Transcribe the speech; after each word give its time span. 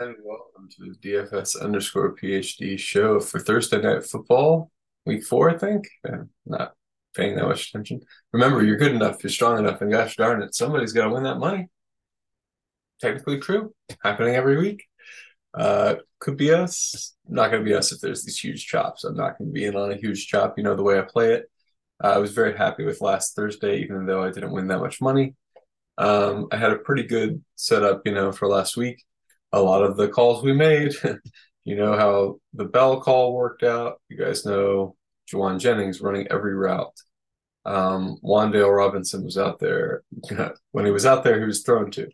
And 0.00 0.16
welcome 0.24 0.70
to 0.70 0.94
the 0.94 0.96
DFS 0.96 1.60
underscore 1.60 2.16
PhD 2.16 2.78
show 2.78 3.20
for 3.20 3.38
Thursday 3.38 3.80
Night 3.80 4.04
Football, 4.04 4.70
week 5.04 5.22
four, 5.22 5.50
I 5.50 5.58
think. 5.58 5.86
I'm 6.06 6.30
not 6.46 6.72
paying 7.14 7.36
that 7.36 7.46
much 7.46 7.68
attention. 7.68 8.00
Remember, 8.32 8.64
you're 8.64 8.78
good 8.78 8.92
enough, 8.92 9.22
you're 9.22 9.30
strong 9.30 9.58
enough, 9.58 9.82
and 9.82 9.92
gosh 9.92 10.16
darn 10.16 10.42
it, 10.42 10.54
somebody's 10.54 10.94
got 10.94 11.04
to 11.04 11.10
win 11.10 11.24
that 11.24 11.38
money. 11.38 11.68
Technically 13.02 13.38
true, 13.38 13.74
happening 14.02 14.34
every 14.34 14.56
week. 14.56 14.84
Uh, 15.52 15.96
could 16.20 16.38
be 16.38 16.54
us. 16.54 17.14
Not 17.28 17.50
going 17.50 17.62
to 17.62 17.68
be 17.68 17.76
us 17.76 17.92
if 17.92 18.00
there's 18.00 18.24
these 18.24 18.38
huge 18.38 18.66
chops. 18.66 19.04
I'm 19.04 19.14
not 19.14 19.36
going 19.36 19.50
to 19.50 19.54
be 19.54 19.66
in 19.66 19.76
on 19.76 19.92
a 19.92 19.96
huge 19.96 20.26
chop. 20.26 20.56
You 20.56 20.64
know 20.64 20.74
the 20.74 20.82
way 20.82 20.98
I 20.98 21.02
play 21.02 21.34
it. 21.34 21.50
Uh, 22.02 22.12
I 22.14 22.18
was 22.18 22.32
very 22.32 22.56
happy 22.56 22.84
with 22.84 23.02
last 23.02 23.36
Thursday, 23.36 23.80
even 23.80 24.06
though 24.06 24.22
I 24.22 24.30
didn't 24.30 24.52
win 24.52 24.68
that 24.68 24.80
much 24.80 25.02
money. 25.02 25.34
Um, 25.98 26.48
I 26.50 26.56
had 26.56 26.72
a 26.72 26.78
pretty 26.78 27.02
good 27.02 27.44
setup, 27.56 28.02
you 28.06 28.12
know, 28.12 28.32
for 28.32 28.48
last 28.48 28.78
week. 28.78 29.04
A 29.52 29.60
lot 29.60 29.82
of 29.82 29.96
the 29.96 30.08
calls 30.08 30.42
we 30.42 30.52
made, 30.52 30.92
you 31.64 31.76
know 31.76 31.96
how 31.96 32.40
the 32.54 32.64
Bell 32.64 33.00
call 33.00 33.34
worked 33.34 33.62
out. 33.62 34.00
You 34.08 34.16
guys 34.16 34.46
know 34.46 34.96
Jauan 35.30 35.58
Jennings 35.58 36.00
running 36.00 36.26
every 36.30 36.54
route. 36.54 36.98
Um, 37.64 38.18
Wan'Dale 38.24 38.74
Robinson 38.74 39.24
was 39.24 39.38
out 39.38 39.58
there. 39.58 40.02
when 40.72 40.84
he 40.84 40.90
was 40.90 41.06
out 41.06 41.22
there, 41.22 41.38
he 41.38 41.46
was 41.46 41.62
thrown 41.62 41.90
to. 41.92 42.08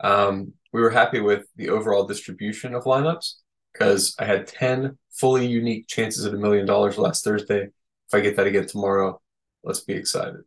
Um, 0.00 0.52
we 0.72 0.80
were 0.80 0.90
happy 0.90 1.20
with 1.20 1.46
the 1.56 1.70
overall 1.70 2.06
distribution 2.06 2.74
of 2.74 2.84
lineups 2.84 3.34
because 3.72 4.14
I 4.18 4.24
had 4.24 4.46
10 4.46 4.96
fully 5.12 5.46
unique 5.46 5.86
chances 5.86 6.24
at 6.24 6.34
a 6.34 6.38
million 6.38 6.66
dollars 6.66 6.98
last 6.98 7.24
Thursday. 7.24 7.64
If 7.64 8.14
I 8.14 8.20
get 8.20 8.36
that 8.36 8.46
again 8.46 8.66
tomorrow, 8.66 9.20
let's 9.64 9.80
be 9.80 9.94
excited. 9.94 10.42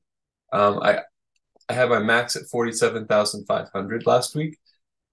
Um, 0.52 0.80
I 0.82 1.02
I 1.68 1.74
had 1.74 1.90
my 1.90 2.00
max 2.00 2.36
at 2.36 2.48
47,500 2.50 4.08
last 4.08 4.36
week, 4.36 4.58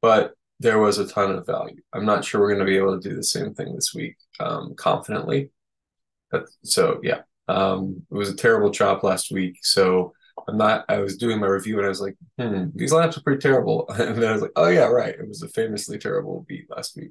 but 0.01 0.33
there 0.61 0.79
was 0.79 0.99
a 0.99 1.07
ton 1.07 1.33
of 1.33 1.47
value. 1.47 1.81
I'm 1.93 2.07
not 2.07 2.25
sure 2.25 2.41
we're 2.41 2.55
going 2.55 2.61
to 2.61 2.71
be 2.71 2.79
able 2.79 2.99
to 2.99 3.09
do 3.09 3.15
the 3.15 3.23
same 3.23 3.55
thing 3.55 3.75
this 3.75 3.93
week 3.95 4.17
um, 4.41 4.75
confidently. 4.77 5.51
But, 6.31 6.47
so, 6.65 7.01
yeah, 7.03 7.21
um, 7.49 8.03
it 8.11 8.15
was 8.15 8.31
a 8.31 8.37
terrible 8.37 8.71
chop 8.71 9.03
last 9.03 9.31
week. 9.31 9.59
So 9.63 10.13
I'm 10.49 10.57
not, 10.57 10.85
I 10.89 10.99
was 10.99 11.17
doing 11.17 11.41
my 11.41 11.47
review 11.47 11.77
and 11.77 11.87
I 11.87 11.91
was 11.91 12.01
like, 12.01 12.17
hmm, 12.39 12.67
these 12.75 12.93
lineups 12.93 13.19
are 13.19 13.23
pretty 13.23 13.41
terrible. 13.41 13.87
And 13.99 14.23
then 14.23 14.31
I 14.31 14.33
was 14.33 14.43
like, 14.43 14.53
oh, 14.57 14.69
yeah, 14.69 14.87
right. 14.87 15.15
It 15.15 15.29
was 15.29 15.43
a 15.43 15.49
famously 15.49 15.99
terrible 15.99 16.45
beat 16.49 16.71
last 16.71 16.97
week. 16.97 17.11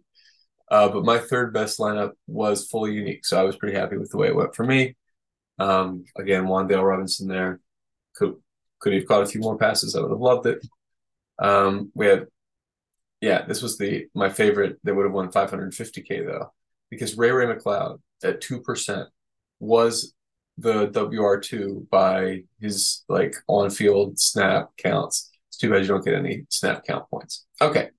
Uh, 0.69 0.89
but 0.89 1.05
my 1.05 1.19
third 1.19 1.53
best 1.53 1.79
lineup 1.79 2.11
was 2.27 2.67
fully 2.67 2.93
unique. 2.93 3.25
So 3.25 3.39
I 3.39 3.43
was 3.43 3.55
pretty 3.55 3.77
happy 3.77 3.97
with 3.97 4.09
the 4.11 4.17
way 4.17 4.27
it 4.27 4.35
went 4.35 4.55
for 4.55 4.63
me. 4.63 4.95
Um, 5.59 6.05
again, 6.17 6.45
Wan'Dale 6.45 6.83
Robinson 6.83 7.27
there. 7.27 7.61
Could 8.15 8.35
could 8.79 8.93
have 8.93 9.05
caught 9.07 9.23
a 9.23 9.27
few 9.27 9.41
more 9.41 9.57
passes? 9.57 9.95
I 9.95 10.01
would 10.01 10.11
have 10.11 10.19
loved 10.19 10.47
it. 10.47 10.65
Um, 11.39 11.91
we 11.93 12.07
had, 12.07 12.27
yeah, 13.25 13.43
this 13.43 13.63
was 13.63 13.77
the 13.79 14.05
my 14.13 14.29
favorite. 14.29 14.77
They 14.83 14.91
would 14.91 15.05
have 15.05 15.13
won 15.13 15.31
550k 15.31 16.27
though, 16.27 16.53
because 16.91 17.17
Ray 17.17 17.31
Ray 17.31 17.47
McCloud 17.47 17.99
at 18.23 18.39
two 18.39 18.61
percent 18.61 19.09
was 19.59 20.13
the 20.59 20.87
WR2 20.89 21.89
by 21.89 22.43
his 22.61 23.03
like 23.09 23.35
on 23.47 23.71
field 23.71 24.19
snap 24.19 24.69
counts. 24.77 25.31
It's 25.49 25.57
too 25.57 25.71
bad 25.71 25.81
you 25.81 25.87
don't 25.87 26.05
get 26.05 26.13
any 26.13 26.45
snap 26.49 26.85
count 26.85 27.09
points. 27.09 27.47
Okay. 27.59 27.89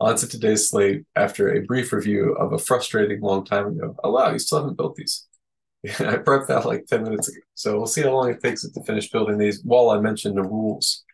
On 0.00 0.16
to 0.16 0.26
today's 0.26 0.68
slate 0.68 1.04
after 1.14 1.54
a 1.54 1.62
brief 1.62 1.92
review 1.92 2.34
of 2.34 2.52
a 2.52 2.58
frustrating 2.58 3.20
long 3.20 3.44
time 3.44 3.68
ago. 3.68 3.94
Oh 4.02 4.10
wow, 4.10 4.32
you 4.32 4.40
still 4.40 4.58
haven't 4.58 4.76
built 4.76 4.96
these. 4.96 5.28
I 5.84 6.16
prepped 6.16 6.48
that 6.48 6.66
like 6.66 6.86
10 6.86 7.04
minutes 7.04 7.28
ago. 7.28 7.38
So 7.54 7.76
we'll 7.76 7.86
see 7.86 8.02
how 8.02 8.10
long 8.10 8.28
it 8.28 8.42
takes 8.42 8.64
it 8.64 8.74
to 8.74 8.82
finish 8.82 9.08
building 9.08 9.38
these 9.38 9.62
while 9.62 9.90
I 9.90 10.00
mention 10.00 10.34
the 10.34 10.42
rules. 10.42 11.04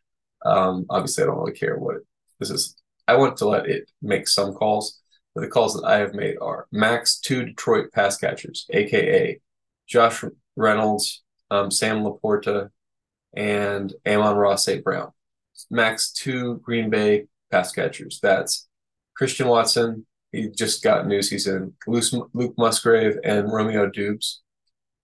Um, 0.47 0.86
obviously, 0.88 1.25
I 1.25 1.27
don't 1.27 1.38
really 1.38 1.53
care 1.53 1.77
what 1.78 1.97
it, 1.97 2.03
this 2.38 2.50
is. 2.50 2.79
I 3.11 3.16
want 3.16 3.36
to 3.39 3.48
let 3.48 3.66
it 3.66 3.91
make 4.00 4.28
some 4.28 4.55
calls. 4.55 5.00
But 5.34 5.41
the 5.42 5.48
calls 5.48 5.75
that 5.75 5.84
I 5.84 5.98
have 5.98 6.14
made 6.14 6.36
are 6.41 6.66
max 6.70 7.19
two 7.19 7.44
Detroit 7.44 7.92
pass 7.92 8.16
catchers, 8.16 8.66
aka 8.70 9.41
Josh 9.89 10.25
Reynolds, 10.56 11.22
um, 11.50 11.70
Sam 11.70 12.04
LaPorta, 12.04 12.70
and 13.34 13.93
Amon-Ra 14.06 14.54
St. 14.56 14.84
Brown. 14.84 15.10
Max 15.70 16.12
two 16.12 16.59
Green 16.59 16.88
Bay 16.88 17.26
pass 17.50 17.72
catchers. 17.72 18.20
That's 18.22 18.69
Christian 19.16 19.49
Watson. 19.49 20.06
He 20.31 20.49
just 20.49 20.82
got 20.84 21.09
news 21.09 21.31
he's 21.31 21.49
in. 21.49 21.72
Luke 21.88 22.54
Musgrave 22.56 23.19
and 23.25 23.53
Romeo 23.53 23.91
Doubs. 23.91 24.43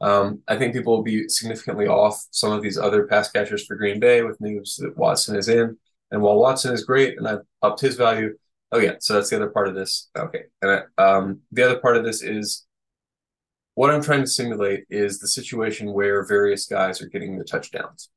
Um, 0.01 0.43
I 0.47 0.57
think 0.57 0.75
people 0.75 0.95
will 0.95 1.03
be 1.03 1.29
significantly 1.29 1.89
off 1.89 2.25
some 2.31 2.53
of 2.53 2.63
these 2.63 2.79
other 2.79 3.07
pass 3.07 3.31
catchers 3.31 3.67
for 3.67 3.75
Green 3.75 3.99
Bay 3.99 4.23
with 4.23 4.41
news 4.41 4.77
that 4.77 4.97
Watson 4.97 5.37
is 5.37 5.49
in. 5.49 5.77
And 6.11 6.23
while 6.23 6.39
Watson 6.39 6.73
is 6.73 6.85
great 6.85 7.19
and 7.19 7.27
I've 7.27 7.41
upped 7.63 7.81
his 7.81 7.97
value, 7.97 8.37
oh 8.73 8.79
yeah, 8.79 8.95
so 9.01 9.15
that's 9.15 9.31
the 9.31 9.37
other 9.37 9.51
part 9.51 9.69
of 9.69 9.75
this. 9.75 10.09
Okay, 10.17 10.45
and 10.63 10.83
I, 10.99 11.03
um, 11.03 11.41
the 11.53 11.65
other 11.65 11.79
part 11.79 11.97
of 11.97 12.05
this 12.05 12.23
is 12.23 12.67
what 13.75 13.91
I'm 13.91 14.03
trying 14.03 14.23
to 14.23 14.27
simulate 14.27 14.85
is 14.89 15.19
the 15.19 15.29
situation 15.29 15.93
where 15.93 16.27
various 16.27 16.67
guys 16.67 17.03
are 17.03 17.09
getting 17.09 17.39
the 17.39 17.45
touchdowns, 17.45 18.11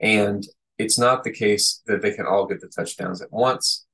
and 0.00 0.46
it's 0.78 0.98
not 0.98 1.24
the 1.24 1.32
case 1.32 1.82
that 1.86 2.02
they 2.02 2.12
can 2.12 2.26
all 2.26 2.46
get 2.46 2.60
the 2.60 2.68
touchdowns 2.68 3.22
at 3.22 3.32
once. 3.32 3.86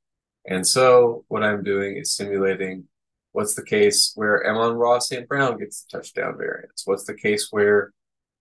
And 0.46 0.66
so 0.66 1.24
what 1.28 1.44
I'm 1.44 1.62
doing 1.62 1.98
is 1.98 2.14
simulating 2.14 2.88
What's 3.32 3.54
the 3.54 3.64
case 3.64 4.12
where 4.16 4.46
Amon-Ra 4.48 4.98
St. 4.98 5.28
Brown 5.28 5.58
gets 5.58 5.84
the 5.84 5.98
touchdown 5.98 6.36
variance? 6.36 6.82
What's 6.84 7.04
the 7.04 7.14
case 7.14 7.48
where 7.50 7.92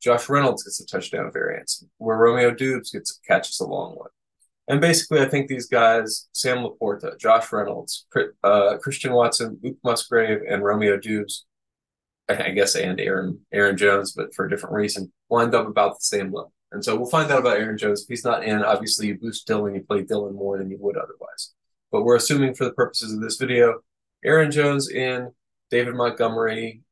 Josh 0.02 0.30
Reynolds 0.30 0.64
gets 0.64 0.80
a 0.80 0.86
touchdown 0.86 1.32
variance? 1.32 1.84
Where 1.98 2.18
Romeo 2.18 2.52
Doubs 2.52 2.92
gets 2.92 3.20
catches 3.28 3.60
a 3.60 3.66
long 3.66 3.96
one? 3.96 4.10
And 4.70 4.80
basically, 4.80 5.20
I 5.20 5.28
think 5.28 5.48
these 5.48 5.68
guys, 5.68 6.30
Sam 6.32 6.60
LaPorta, 6.60 7.20
Josh 7.20 7.52
Reynolds, 7.52 8.06
uh, 8.44 8.78
Christian 8.78 9.14
Watson, 9.14 9.60
Luke 9.64 9.78
Musgrave, 9.84 10.42
and 10.48 10.64
Romeo 10.64 10.98
Doubs, 10.98 11.48
I 12.30 12.52
guess, 12.52 12.76
and 12.76 13.00
Aaron 13.00 13.40
Aaron 13.52 13.76
Jones, 13.76 14.14
but 14.14 14.34
for 14.36 14.46
a 14.46 14.50
different 14.50 14.76
reason, 14.76 15.12
lined 15.32 15.56
up 15.56 15.68
about 15.68 15.94
the 15.98 16.04
same 16.04 16.28
level. 16.28 16.54
And 16.72 16.86
so 16.86 16.96
we'll 16.96 17.10
find 17.10 17.32
out 17.32 17.40
about 17.40 17.58
Aaron 17.58 17.80
Jones. 17.80 18.04
If 18.04 18.10
he's 18.10 18.24
not 18.24 18.44
in, 18.44 18.64
obviously 18.64 19.08
you 19.08 19.18
boost 19.18 19.48
Dillon, 19.48 19.74
you 19.74 19.82
play 19.82 20.04
Dillon 20.04 20.36
more 20.36 20.60
than 20.60 20.70
you 20.70 20.78
would 20.80 20.98
otherwise. 20.98 21.56
But 21.92 22.04
we're 22.04 22.18
assuming 22.18 22.54
for 22.54 22.66
the 22.66 22.74
purposes 22.74 23.12
of 23.12 23.22
this 23.22 23.38
video 23.38 23.82
Aaron 24.24 24.52
Jones 24.52 24.92
in, 24.92 25.32
David 25.72 25.96
Montgomery 25.96 26.84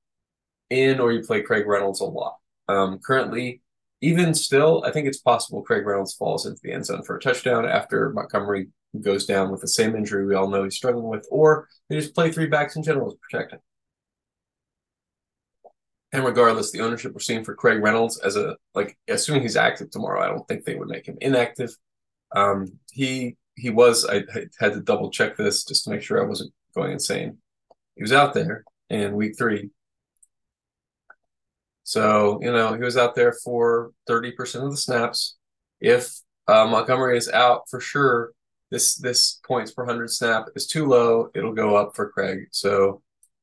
in, 0.71 0.99
or 0.99 1.11
you 1.11 1.21
play 1.21 1.43
Craig 1.43 1.67
Reynolds 1.67 2.01
a 2.01 2.05
lot. 2.05 2.37
Um, 2.67 2.99
currently, 3.05 3.61
even 4.02 4.34
still, 4.34 4.84
I 4.85 4.91
think 4.91 5.08
it's 5.08 5.19
possible 5.19 5.63
Craig 5.63 5.85
Reynolds 5.85 6.13
falls 6.16 6.46
into 6.46 6.59
the 6.63 6.72
end 6.72 6.85
zone 6.85 7.03
for 7.03 7.18
a 7.18 7.19
touchdown 7.19 7.66
after 7.66 8.12
Montgomery 8.12 8.68
goes 9.02 9.25
down 9.25 9.52
with 9.52 9.62
the 9.62 9.68
same 9.68 9.96
injury 9.96 10.25
we 10.25 10.35
all 10.35 10.50
know 10.50 10.63
he's 10.63 10.75
struggling 10.75 11.08
with, 11.08 11.28
or 11.31 11.68
they 11.90 12.00
just 12.00 12.16
play 12.16 12.31
three 12.31 12.47
backs 12.47 12.75
in 12.75 12.84
general 12.84 13.12
to 13.12 13.18
protect 13.18 13.53
him. 13.53 13.59
And 16.13 16.24
regardless, 16.24 16.72
the 16.72 16.81
ownership 16.81 17.13
we're 17.13 17.19
seeing 17.19 17.44
for 17.44 17.53
Craig 17.53 17.81
Reynolds 17.81 18.18
as 18.19 18.38
a 18.38 18.56
like, 18.74 18.97
assuming 19.08 19.41
he's 19.41 19.58
active 19.58 19.91
tomorrow, 19.91 20.22
I 20.22 20.28
don't 20.28 20.47
think 20.47 20.64
they 20.64 20.75
would 20.75 20.88
make 20.88 21.06
him 21.06 21.18
inactive. 21.19 21.72
Um, 22.35 22.79
he 22.91 23.35
he 23.56 23.69
was. 23.69 24.06
I, 24.06 24.18
I 24.18 24.46
had 24.59 24.74
to 24.74 24.81
double 24.81 25.12
check 25.12 25.35
this 25.35 25.66
just 25.66 25.84
to 25.84 25.90
make 25.90 26.02
sure 26.02 26.24
I 26.24 26.28
wasn't 26.28 26.53
going 26.75 26.94
insane. 26.94 27.38
He 27.96 28.03
was 28.03 28.14
out 28.14 28.34
there 28.34 28.64
in 28.90 29.16
week 29.16 29.38
three. 29.38 29.72
So, 31.87 32.37
you 32.41 32.51
know, 32.51 32.73
he 32.73 32.83
was 32.83 32.97
out 32.97 33.15
there 33.15 33.31
for 33.45 33.91
30% 34.09 34.65
of 34.65 34.71
the 34.71 34.77
snaps. 34.77 35.37
If 35.79 36.13
uh, 36.45 36.65
Montgomery 36.65 37.17
is 37.17 37.29
out 37.29 37.61
for 37.69 37.79
sure, 37.79 38.33
this 38.71 38.95
this 38.95 39.39
points 39.47 39.71
per 39.71 39.85
100 39.85 40.09
snap 40.09 40.47
is 40.53 40.67
too 40.67 40.85
low. 40.85 41.29
It'll 41.33 41.53
go 41.53 41.77
up 41.77 41.95
for 41.95 42.09
Craig. 42.09 42.49
So, 42.51 43.01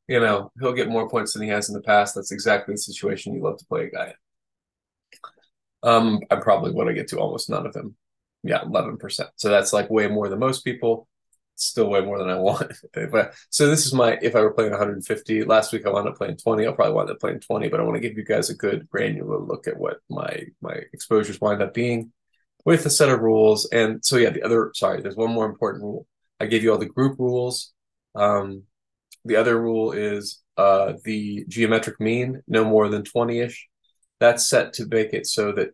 you 0.08 0.20
know, 0.20 0.52
he'll 0.60 0.74
get 0.74 0.90
more 0.90 1.08
points 1.08 1.32
than 1.32 1.42
he 1.42 1.48
has 1.48 1.70
in 1.70 1.74
the 1.74 1.80
past. 1.80 2.14
That's 2.14 2.32
exactly 2.32 2.74
the 2.74 2.78
situation 2.78 3.32
you 3.34 3.42
love 3.42 3.56
to 3.60 3.64
play 3.64 3.86
a 3.86 3.90
guy 3.90 4.08
in. 4.08 4.12
Um, 5.82 6.20
I 6.30 6.36
probably 6.36 6.72
want 6.72 6.88
to 6.88 6.94
get 6.94 7.08
to 7.08 7.18
almost 7.18 7.48
none 7.48 7.64
of 7.64 7.72
them. 7.72 7.96
Yeah, 8.42 8.62
11%. 8.62 9.30
So 9.36 9.48
that's 9.48 9.72
like 9.72 9.88
way 9.88 10.06
more 10.06 10.28
than 10.28 10.38
most 10.38 10.66
people 10.66 11.08
still 11.56 11.88
way 11.88 12.00
more 12.00 12.18
than 12.18 12.30
I 12.30 12.36
want. 12.36 12.72
but 13.10 13.34
so 13.50 13.68
this 13.68 13.86
is 13.86 13.92
my 13.92 14.18
if 14.22 14.34
I 14.36 14.40
were 14.40 14.52
playing 14.52 14.70
150 14.72 15.44
last 15.44 15.72
week, 15.72 15.86
I 15.86 15.90
wound 15.90 16.08
up 16.08 16.16
playing 16.16 16.36
20. 16.36 16.66
I'll 16.66 16.74
probably 16.74 16.94
wind 16.94 17.10
up 17.10 17.20
playing 17.20 17.40
20, 17.40 17.68
but 17.68 17.80
I 17.80 17.82
want 17.82 17.96
to 17.96 18.00
give 18.00 18.16
you 18.16 18.24
guys 18.24 18.50
a 18.50 18.54
good 18.54 18.88
granular 18.88 19.38
look 19.38 19.66
at 19.66 19.78
what 19.78 19.98
my 20.08 20.44
my 20.60 20.80
exposures 20.92 21.40
wind 21.40 21.62
up 21.62 21.74
being 21.74 22.12
with 22.64 22.86
a 22.86 22.90
set 22.90 23.08
of 23.08 23.20
rules. 23.20 23.68
And 23.72 24.04
so 24.04 24.16
yeah, 24.16 24.30
the 24.30 24.42
other 24.42 24.70
sorry, 24.74 25.02
there's 25.02 25.16
one 25.16 25.32
more 25.32 25.46
important 25.46 25.84
rule. 25.84 26.06
I 26.40 26.46
gave 26.46 26.62
you 26.62 26.72
all 26.72 26.78
the 26.78 26.86
group 26.86 27.18
rules. 27.18 27.72
Um, 28.14 28.64
the 29.24 29.36
other 29.36 29.60
rule 29.60 29.92
is 29.92 30.42
uh, 30.56 30.94
the 31.04 31.44
geometric 31.48 32.00
mean, 32.00 32.42
no 32.46 32.64
more 32.64 32.88
than 32.88 33.02
20-ish. 33.02 33.68
That's 34.20 34.48
set 34.48 34.74
to 34.74 34.86
make 34.86 35.12
it 35.12 35.26
so 35.26 35.52
that 35.52 35.70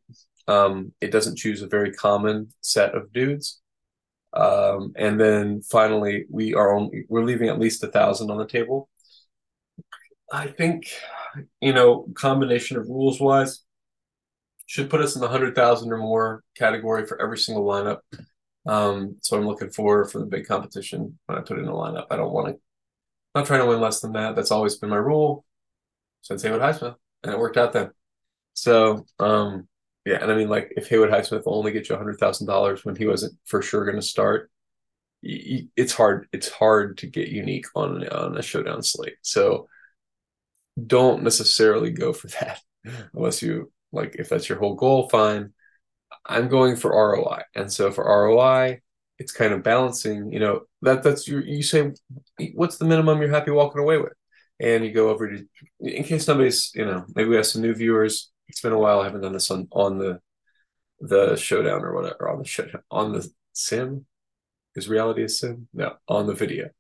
um, 0.47 0.93
it 1.01 1.11
doesn't 1.11 1.39
choose 1.39 1.63
a 1.63 1.67
very 1.69 1.93
common 1.93 2.53
set 2.61 2.95
of 2.95 3.13
dudes. 3.13 3.60
Um, 4.33 4.93
and 4.97 5.19
then 5.21 5.63
finally, 5.63 6.27
we 6.31 6.55
are 6.55 6.73
only 6.73 7.05
we're 7.09 7.25
leaving 7.25 7.49
at 7.49 7.59
least 7.59 7.83
a 7.83 7.89
thousand 7.89 8.31
on 8.31 8.39
the 8.39 8.47
table. 8.47 8.89
I 10.33 10.47
think, 10.47 10.93
you 11.61 11.73
know, 11.73 12.07
combination 12.15 12.77
of 12.77 12.89
rules 12.89 13.21
wise 13.21 13.65
should 14.67 14.89
put 14.89 15.01
us 15.01 15.17
in 15.17 15.21
the 15.21 15.29
hundred 15.29 15.57
thousand 15.57 15.93
or 15.93 15.99
more 15.99 16.45
category 16.57 17.07
for 17.07 17.21
every 17.21 17.39
single 17.39 17.65
lineup. 17.65 17.99
Um, 18.67 19.17
so 19.21 19.37
I'm 19.37 19.47
looking 19.47 19.71
for 19.71 20.05
for 20.05 20.21
the 20.21 20.27
big 20.27 20.47
competition 20.47 21.19
when 21.27 21.39
I 21.39 21.41
put 21.41 21.59
in 21.59 21.67
a 21.67 21.73
lineup. 21.73 22.07
I 22.11 22.17
don't 22.17 22.33
want 22.33 22.49
to. 22.49 22.53
I'm 23.35 23.41
not 23.41 23.47
trying 23.47 23.61
to 23.61 23.67
win 23.67 23.81
less 23.81 24.01
than 24.01 24.13
that. 24.13 24.37
That's 24.37 24.51
always 24.53 24.77
been 24.77 24.91
my 24.91 24.97
rule 24.97 25.45
since 26.23 26.43
Haywood 26.43 26.61
Highsmith, 26.61 26.97
and 27.23 27.33
it 27.33 27.39
worked 27.39 27.57
out 27.57 27.73
then. 27.73 27.91
So, 28.55 29.07
um, 29.19 29.67
yeah, 30.05 30.19
and 30.23 30.33
I 30.33 30.35
mean, 30.35 30.49
like, 30.49 30.73
if 30.77 30.89
Haywood 30.89 31.11
Highsmith 31.11 31.45
will 31.45 31.59
only 31.59 31.73
get 31.73 31.89
you 31.89 31.97
hundred 31.97 32.19
thousand 32.19 32.47
dollars 32.47 32.85
when 32.85 32.97
he 32.97 33.07
wasn't 33.07 33.37
for 33.45 33.61
sure 33.61 33.85
going 33.85 33.97
to 33.97 34.03
start, 34.03 34.51
it's 35.23 35.93
hard. 35.93 36.27
It's 36.33 36.49
hard 36.49 36.99
to 36.99 37.07
get 37.07 37.29
unique 37.29 37.67
on 37.75 38.07
on 38.09 38.37
a 38.39 38.43
showdown 38.43 38.83
slate. 38.83 39.17
So, 39.23 39.69
don't 40.87 41.23
necessarily 41.23 41.91
go 41.91 42.13
for 42.13 42.29
that 42.41 42.61
unless 43.15 43.43
you 43.43 43.71
like. 43.93 44.17
If 44.19 44.31
that's 44.31 44.49
your 44.49 44.59
whole 44.59 44.75
goal, 44.75 45.09
fine. 45.09 45.53
I'm 46.27 46.49
going 46.49 46.77
for 46.77 46.91
ROI, 46.91 47.43
and 47.55 47.73
so 47.73 47.91
for 47.91 48.05
ROI, 48.05 48.81
it's 49.19 49.33
kind 49.33 49.53
of 49.53 49.63
balancing. 49.63 50.33
You 50.33 50.41
know 50.41 50.61
that 50.83 51.03
that's 51.03 51.29
your. 51.29 51.43
You 51.43 51.63
say, 51.63 51.93
what's 52.55 52.79
the 52.79 52.87
minimum 52.87 53.21
you're 53.21 53.31
happy 53.31 53.51
walking 53.51 53.83
away 53.83 53.99
with? 53.99 54.15
and 54.61 54.85
you 54.85 54.93
go 54.93 55.09
over 55.09 55.29
to 55.29 55.47
in 55.81 56.05
case 56.05 56.25
somebody's 56.25 56.71
you 56.75 56.85
know 56.85 57.05
maybe 57.15 57.29
we 57.29 57.37
have 57.37 57.47
some 57.47 57.63
new 57.63 57.75
viewers 57.75 58.31
it's 58.51 58.61
been 58.61 58.73
a 58.73 58.79
while 58.79 59.01
i 59.01 59.05
haven't 59.05 59.23
done 59.23 59.33
this 59.33 59.51
on 59.51 59.69
on 59.73 59.99
the 59.99 60.21
the 61.01 61.37
showdown 61.37 61.83
or 61.83 61.95
whatever 61.95 62.29
on 62.29 62.39
the 62.39 62.83
on 62.91 63.13
the 63.13 63.29
sim? 63.53 64.07
Is 64.77 64.89
reality 64.89 65.25
a 65.25 65.29
sim? 65.29 65.69
No 65.73 65.95
on 66.09 66.27
the 66.27 66.35
video. 66.35 66.71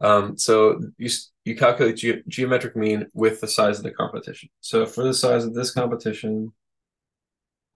Um, 0.00 0.38
so 0.38 0.80
you 0.96 1.10
you 1.44 1.56
calculate 1.56 1.96
ge- 1.96 2.26
geometric 2.28 2.76
mean 2.76 3.06
with 3.12 3.40
the 3.40 3.48
size 3.48 3.78
of 3.78 3.84
the 3.84 3.90
competition. 3.90 4.48
So 4.60 4.86
for 4.86 5.04
the 5.04 5.14
size 5.14 5.44
of 5.44 5.54
this 5.54 5.72
competition 5.72 6.52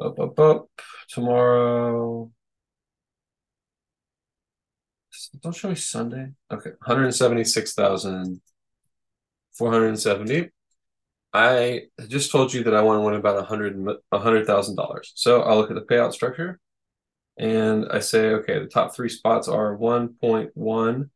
up 0.03 0.19
up 0.19 0.39
up 0.39 0.69
tomorrow 1.09 2.31
don't 5.43 5.55
show 5.55 5.69
me 5.69 5.75
sunday? 5.75 6.29
Okay 6.51 6.71
176000 6.71 8.41
470. 9.53 10.51
I 11.33 11.85
just 12.09 12.31
told 12.31 12.53
you 12.53 12.65
that 12.65 12.75
I 12.75 12.83
want 12.83 12.99
to 12.99 13.03
win 13.03 13.15
about 13.15 13.39
a 13.39 13.45
hundred 13.45 13.77
hundred 14.13 14.47
thousand 14.47 14.77
dollars. 14.77 15.13
So 15.15 15.43
I'll 15.43 15.57
look 15.57 15.71
at 15.71 15.77
the 15.77 15.83
payout 15.83 16.13
structure 16.13 16.61
and 17.39 17.87
I 17.91 18.01
say, 18.01 18.31
okay, 18.31 18.59
the 18.59 18.67
top 18.67 18.95
three 18.95 19.09
spots 19.09 19.49
are 19.49 19.77
1.1. 19.77 21.11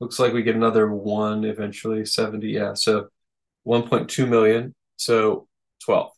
Looks 0.00 0.18
like 0.18 0.32
we 0.32 0.42
get 0.42 0.56
another 0.56 0.92
one 0.92 1.44
eventually, 1.44 2.04
70. 2.04 2.48
Yeah. 2.48 2.74
So 2.74 3.08
1.2 3.64 4.28
million. 4.28 4.74
So 4.96 5.48
12. 5.84 6.12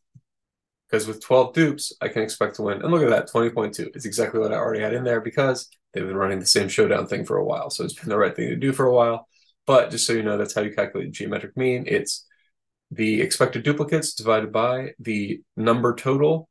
Because 0.91 1.07
with 1.07 1.23
12 1.23 1.55
dupes, 1.55 1.93
I 2.01 2.09
can 2.09 2.23
expect 2.23 2.57
to 2.57 2.63
win. 2.63 2.83
And 2.83 2.91
look 2.91 3.03
at 3.03 3.11
that, 3.11 3.31
20.2. 3.31 3.95
It's 3.95 4.07
exactly 4.07 4.41
what 4.41 4.53
I 4.53 4.57
already 4.57 4.83
had 4.83 4.95
in 4.95 5.05
there 5.05 5.21
because 5.21 5.69
they've 5.93 6.07
been 6.07 6.17
running 6.17 6.41
the 6.41 6.47
same 6.47 6.69
showdown 6.69 7.07
thing 7.07 7.25
for 7.25 7.37
a 7.37 7.45
while. 7.45 7.71
So 7.71 7.85
it's 7.85 7.95
been 7.95 8.09
the 8.09 8.19
right 8.19 8.35
thing 8.35 8.49
to 8.49 8.57
do 8.57 8.73
for 8.73 8.87
a 8.87 8.95
while. 8.95 9.27
But 9.67 9.91
just 9.91 10.07
so 10.07 10.15
you 10.15 10.23
know, 10.23 10.39
that's 10.39 10.55
how 10.55 10.63
you 10.63 10.75
calculate 10.75 11.09
the 11.09 11.13
geometric 11.13 11.57
mean. 11.57 11.85
It's 11.87 12.27
the 12.91 13.21
expected 13.21 13.63
duplicates 13.63 14.15
divided 14.15 14.53
by 14.53 14.93
the 14.99 15.41
number 15.57 15.95
total 15.95 16.49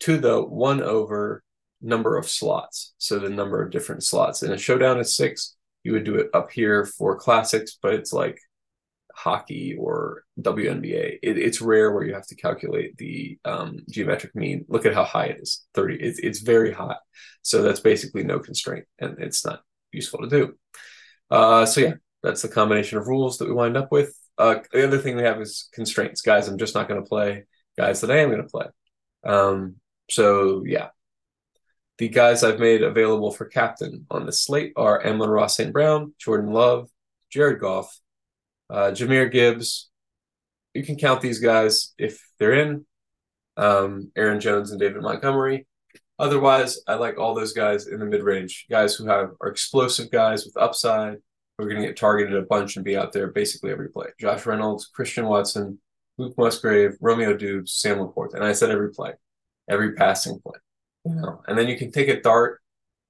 to 0.00 0.18
the 0.18 0.40
one 0.42 0.82
over 0.82 1.42
number 1.82 2.16
of 2.16 2.28
slots. 2.28 2.94
So 2.98 3.18
the 3.18 3.30
number 3.30 3.62
of 3.62 3.70
different 3.70 4.04
slots. 4.04 4.42
In 4.42 4.52
a 4.52 4.58
showdown 4.58 4.98
is 5.00 5.16
six. 5.16 5.56
You 5.82 5.92
would 5.92 6.04
do 6.04 6.16
it 6.16 6.28
up 6.34 6.50
here 6.50 6.84
for 6.84 7.16
classics, 7.16 7.78
but 7.80 7.94
it's 7.94 8.12
like 8.12 8.38
hockey 9.14 9.76
or 9.78 10.24
WNBA. 10.40 11.18
It, 11.22 11.38
it's 11.38 11.60
rare 11.60 11.92
where 11.92 12.04
you 12.04 12.14
have 12.14 12.26
to 12.28 12.34
calculate 12.34 12.96
the 12.96 13.38
um, 13.44 13.80
geometric 13.90 14.34
mean. 14.34 14.64
Look 14.68 14.86
at 14.86 14.94
how 14.94 15.04
high 15.04 15.26
it 15.26 15.40
is 15.40 15.64
30. 15.74 15.96
It's, 15.96 16.18
it's 16.18 16.40
very 16.40 16.72
high. 16.72 16.96
So 17.42 17.62
that's 17.62 17.80
basically 17.80 18.24
no 18.24 18.38
constraint 18.38 18.84
and 18.98 19.18
it's 19.18 19.44
not 19.44 19.62
useful 19.92 20.20
to 20.20 20.28
do. 20.28 20.54
Uh, 21.30 21.64
so 21.66 21.80
yeah, 21.80 21.94
that's 22.22 22.42
the 22.42 22.48
combination 22.48 22.98
of 22.98 23.08
rules 23.08 23.38
that 23.38 23.48
we 23.48 23.54
wind 23.54 23.76
up 23.76 23.90
with. 23.90 24.14
Uh, 24.40 24.62
the 24.72 24.86
other 24.86 24.98
thing 24.98 25.16
we 25.16 25.22
have 25.22 25.40
is 25.40 25.68
constraints. 25.72 26.22
Guys, 26.22 26.48
I'm 26.48 26.58
just 26.58 26.74
not 26.74 26.88
going 26.88 27.02
to 27.02 27.08
play. 27.08 27.44
Guys 27.76 28.00
that 28.00 28.10
I 28.10 28.18
am 28.18 28.30
going 28.30 28.42
to 28.42 28.48
play. 28.48 28.66
Um, 29.24 29.76
so 30.08 30.64
yeah, 30.66 30.88
the 31.98 32.08
guys 32.08 32.42
I've 32.42 32.58
made 32.58 32.82
available 32.82 33.30
for 33.30 33.44
captain 33.44 34.06
on 34.10 34.24
the 34.24 34.32
slate 34.32 34.72
are 34.76 35.06
Amon-Ra 35.06 35.46
St. 35.46 35.72
Brown, 35.72 36.14
Jordan 36.18 36.52
Love, 36.52 36.88
Jared 37.30 37.60
Goff, 37.60 38.00
uh, 38.70 38.92
Jahmyr 38.92 39.30
Gibbs. 39.30 39.90
You 40.72 40.84
can 40.84 40.96
count 40.96 41.20
these 41.20 41.40
guys 41.40 41.92
if 41.98 42.18
they're 42.38 42.54
in. 42.54 42.86
Um, 43.58 44.10
Aaron 44.16 44.40
Jones 44.40 44.70
and 44.70 44.80
David 44.80 45.02
Montgomery. 45.02 45.66
Otherwise, 46.18 46.80
I 46.86 46.94
like 46.94 47.18
all 47.18 47.34
those 47.34 47.52
guys 47.52 47.86
in 47.86 47.98
the 47.98 48.06
mid 48.06 48.22
range, 48.22 48.66
guys 48.70 48.94
who 48.94 49.06
have 49.06 49.30
are 49.40 49.48
explosive 49.48 50.10
guys 50.10 50.46
with 50.46 50.56
upside, 50.56 51.18
we're 51.60 51.68
going 51.68 51.82
to 51.82 51.88
get 51.88 51.96
targeted 51.96 52.34
a 52.34 52.42
bunch 52.42 52.76
and 52.76 52.84
be 52.84 52.96
out 52.96 53.12
there 53.12 53.28
basically 53.28 53.70
every 53.70 53.88
play. 53.88 54.06
Josh 54.18 54.46
Reynolds, 54.46 54.86
Christian 54.86 55.26
Watson, 55.26 55.78
Luke 56.16 56.34
Musgrave, 56.36 56.96
Romeo 57.00 57.36
Doubs, 57.36 57.72
Sam 57.72 57.98
LaPorta. 57.98 58.34
And 58.34 58.44
I 58.44 58.52
said 58.52 58.70
every 58.70 58.90
play, 58.90 59.12
every 59.68 59.94
passing 59.94 60.40
play. 60.40 60.58
You 61.04 61.14
know, 61.14 61.42
and 61.46 61.58
then 61.58 61.68
you 61.68 61.76
can 61.76 61.92
take 61.92 62.08
a 62.08 62.20
dart. 62.20 62.60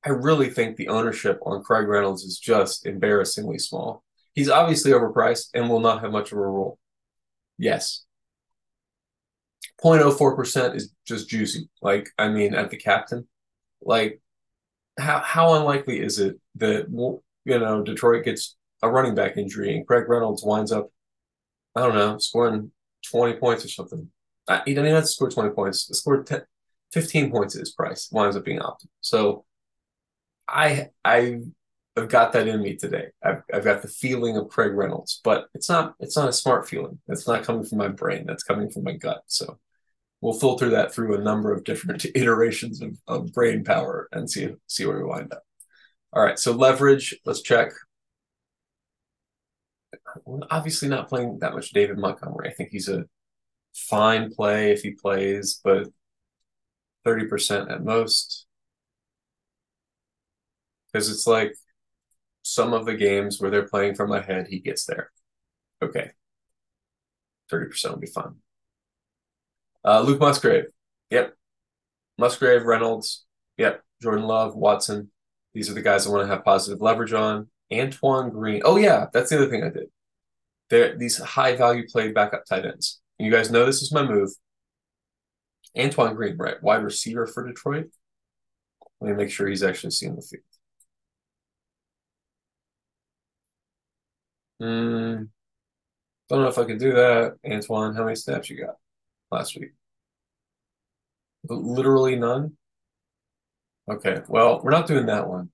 I 0.04 0.10
really 0.10 0.48
think 0.50 0.76
the 0.76 0.88
ownership 0.88 1.40
on 1.44 1.62
Craig 1.62 1.86
Reynolds 1.86 2.22
is 2.22 2.38
just 2.38 2.86
embarrassingly 2.86 3.58
small. 3.58 4.02
He's 4.34 4.48
obviously 4.48 4.92
overpriced 4.92 5.50
and 5.54 5.68
will 5.68 5.80
not 5.80 6.02
have 6.02 6.12
much 6.12 6.32
of 6.32 6.38
a 6.38 6.42
role. 6.42 6.78
Yes. 7.58 8.04
0.04% 9.84 10.76
is 10.76 10.92
just 11.06 11.28
juicy. 11.28 11.68
Like, 11.82 12.08
I 12.18 12.28
mean, 12.28 12.54
at 12.54 12.70
the 12.70 12.76
captain, 12.76 13.26
like, 13.82 14.20
how, 14.98 15.20
how 15.20 15.54
unlikely 15.54 16.00
is 16.00 16.18
it 16.18 16.38
that 16.56 16.90
you 17.44 17.58
know, 17.58 17.82
Detroit 17.82 18.24
gets 18.24 18.56
a 18.82 18.90
running 18.90 19.14
back 19.14 19.36
injury 19.36 19.76
and 19.76 19.86
Craig 19.86 20.08
Reynolds 20.08 20.42
winds 20.44 20.72
up, 20.72 20.90
I 21.76 21.82
don't 21.82 21.94
know, 21.94 22.18
scoring 22.18 22.72
20 23.10 23.34
points 23.34 23.64
or 23.64 23.68
something. 23.68 24.08
I, 24.48 24.62
he 24.64 24.74
doesn't 24.74 24.86
even 24.86 24.96
have 24.96 25.04
to 25.04 25.08
score 25.08 25.30
20 25.30 25.50
points. 25.50 25.86
He 25.86 25.94
scored 25.94 26.26
10, 26.26 26.42
15 26.92 27.30
points 27.30 27.54
at 27.54 27.60
his 27.60 27.72
price, 27.72 28.08
winds 28.10 28.36
up 28.36 28.44
being 28.44 28.60
optimal. 28.60 28.88
So 29.00 29.44
I 30.48 30.88
I 31.04 31.40
have 31.96 32.08
got 32.08 32.32
that 32.32 32.48
in 32.48 32.62
me 32.62 32.76
today. 32.76 33.08
I've, 33.22 33.42
I've 33.52 33.64
got 33.64 33.82
the 33.82 33.88
feeling 33.88 34.36
of 34.36 34.48
Craig 34.48 34.72
Reynolds, 34.72 35.20
but 35.22 35.46
it's 35.54 35.68
not 35.68 35.94
it's 36.00 36.16
not 36.16 36.28
a 36.28 36.32
smart 36.32 36.68
feeling. 36.68 36.98
It's 37.08 37.26
not 37.26 37.44
coming 37.44 37.64
from 37.64 37.78
my 37.78 37.88
brain. 37.88 38.24
That's 38.26 38.42
coming 38.42 38.70
from 38.70 38.84
my 38.84 38.94
gut. 38.94 39.22
So 39.26 39.58
we'll 40.20 40.38
filter 40.38 40.70
that 40.70 40.92
through 40.94 41.16
a 41.16 41.22
number 41.22 41.52
of 41.52 41.64
different 41.64 42.04
iterations 42.14 42.82
of, 42.82 42.96
of 43.06 43.32
brain 43.32 43.64
power 43.64 44.08
and 44.12 44.30
see 44.30 44.54
see 44.66 44.86
where 44.86 44.98
we 44.98 45.04
wind 45.04 45.32
up. 45.32 45.42
All 46.12 46.22
right, 46.22 46.38
so 46.38 46.52
leverage, 46.52 47.16
let's 47.24 47.42
check. 47.42 47.70
We're 50.24 50.40
obviously 50.50 50.88
not 50.88 51.08
playing 51.08 51.38
that 51.40 51.54
much 51.54 51.70
David 51.70 51.98
Montgomery. 51.98 52.48
I 52.48 52.52
think 52.52 52.70
he's 52.70 52.88
a 52.88 53.04
fine 53.74 54.32
play 54.32 54.72
if 54.72 54.82
he 54.82 54.92
plays, 54.92 55.60
but 55.62 55.88
30% 57.04 57.70
at 57.70 57.84
most. 57.84 58.46
Because 60.92 61.10
it's 61.10 61.26
like 61.26 61.54
some 62.42 62.72
of 62.72 62.86
the 62.86 62.94
games 62.94 63.40
where 63.40 63.50
they're 63.50 63.68
playing 63.68 63.94
from 63.94 64.12
ahead, 64.12 64.48
he 64.48 64.58
gets 64.58 64.84
there. 64.86 65.10
Okay. 65.82 66.10
30% 67.48 67.92
will 67.92 67.98
be 68.00 68.06
fine. 68.06 68.36
Uh, 69.84 70.00
Luke 70.02 70.20
Musgrave. 70.20 70.66
Yep. 71.10 71.34
Musgrave, 72.18 72.64
Reynolds. 72.64 73.24
Yep. 73.56 73.82
Jordan 74.02 74.24
Love, 74.24 74.56
Watson. 74.56 75.10
These 75.54 75.70
are 75.70 75.74
the 75.74 75.82
guys 75.82 76.06
I 76.06 76.10
want 76.10 76.22
to 76.28 76.34
have 76.34 76.44
positive 76.44 76.80
leverage 76.80 77.12
on. 77.12 77.48
Antoine 77.72 78.30
Green. 78.30 78.62
Oh 78.64 78.76
yeah, 78.76 79.06
that's 79.12 79.30
the 79.30 79.36
other 79.36 79.50
thing 79.50 79.62
I 79.62 79.70
did. 79.70 79.88
There, 80.70 80.96
these 80.96 81.18
high 81.18 81.56
value 81.56 81.86
play 81.88 82.12
backup 82.12 82.44
tight 82.46 82.64
ends. 82.64 83.00
And 83.18 83.26
You 83.26 83.32
guys 83.32 83.50
know 83.50 83.66
this 83.66 83.82
is 83.82 83.92
my 83.92 84.04
move. 84.04 84.30
Antoine 85.78 86.14
Green, 86.14 86.36
right? 86.36 86.62
Wide 86.62 86.82
receiver 86.82 87.26
for 87.26 87.46
Detroit. 87.46 87.90
Let 89.00 89.10
me 89.10 89.16
make 89.16 89.30
sure 89.30 89.48
he's 89.48 89.62
actually 89.62 89.90
seeing 89.90 90.16
the 90.16 90.22
field. 90.22 90.42
Hmm. 94.60 95.24
don't 96.28 96.42
know 96.42 96.48
if 96.48 96.58
I 96.58 96.64
can 96.64 96.78
do 96.78 96.92
that. 96.94 97.36
Antoine, 97.50 97.94
how 97.94 98.04
many 98.04 98.16
snaps 98.16 98.50
you 98.50 98.64
got 98.64 98.76
last 99.30 99.58
week? 99.58 99.72
Literally 101.48 102.16
none. 102.16 102.56
Okay, 103.88 104.20
well, 104.28 104.60
we're 104.62 104.70
not 104.70 104.86
doing 104.86 105.06
that 105.06 105.28
one. 105.28 105.50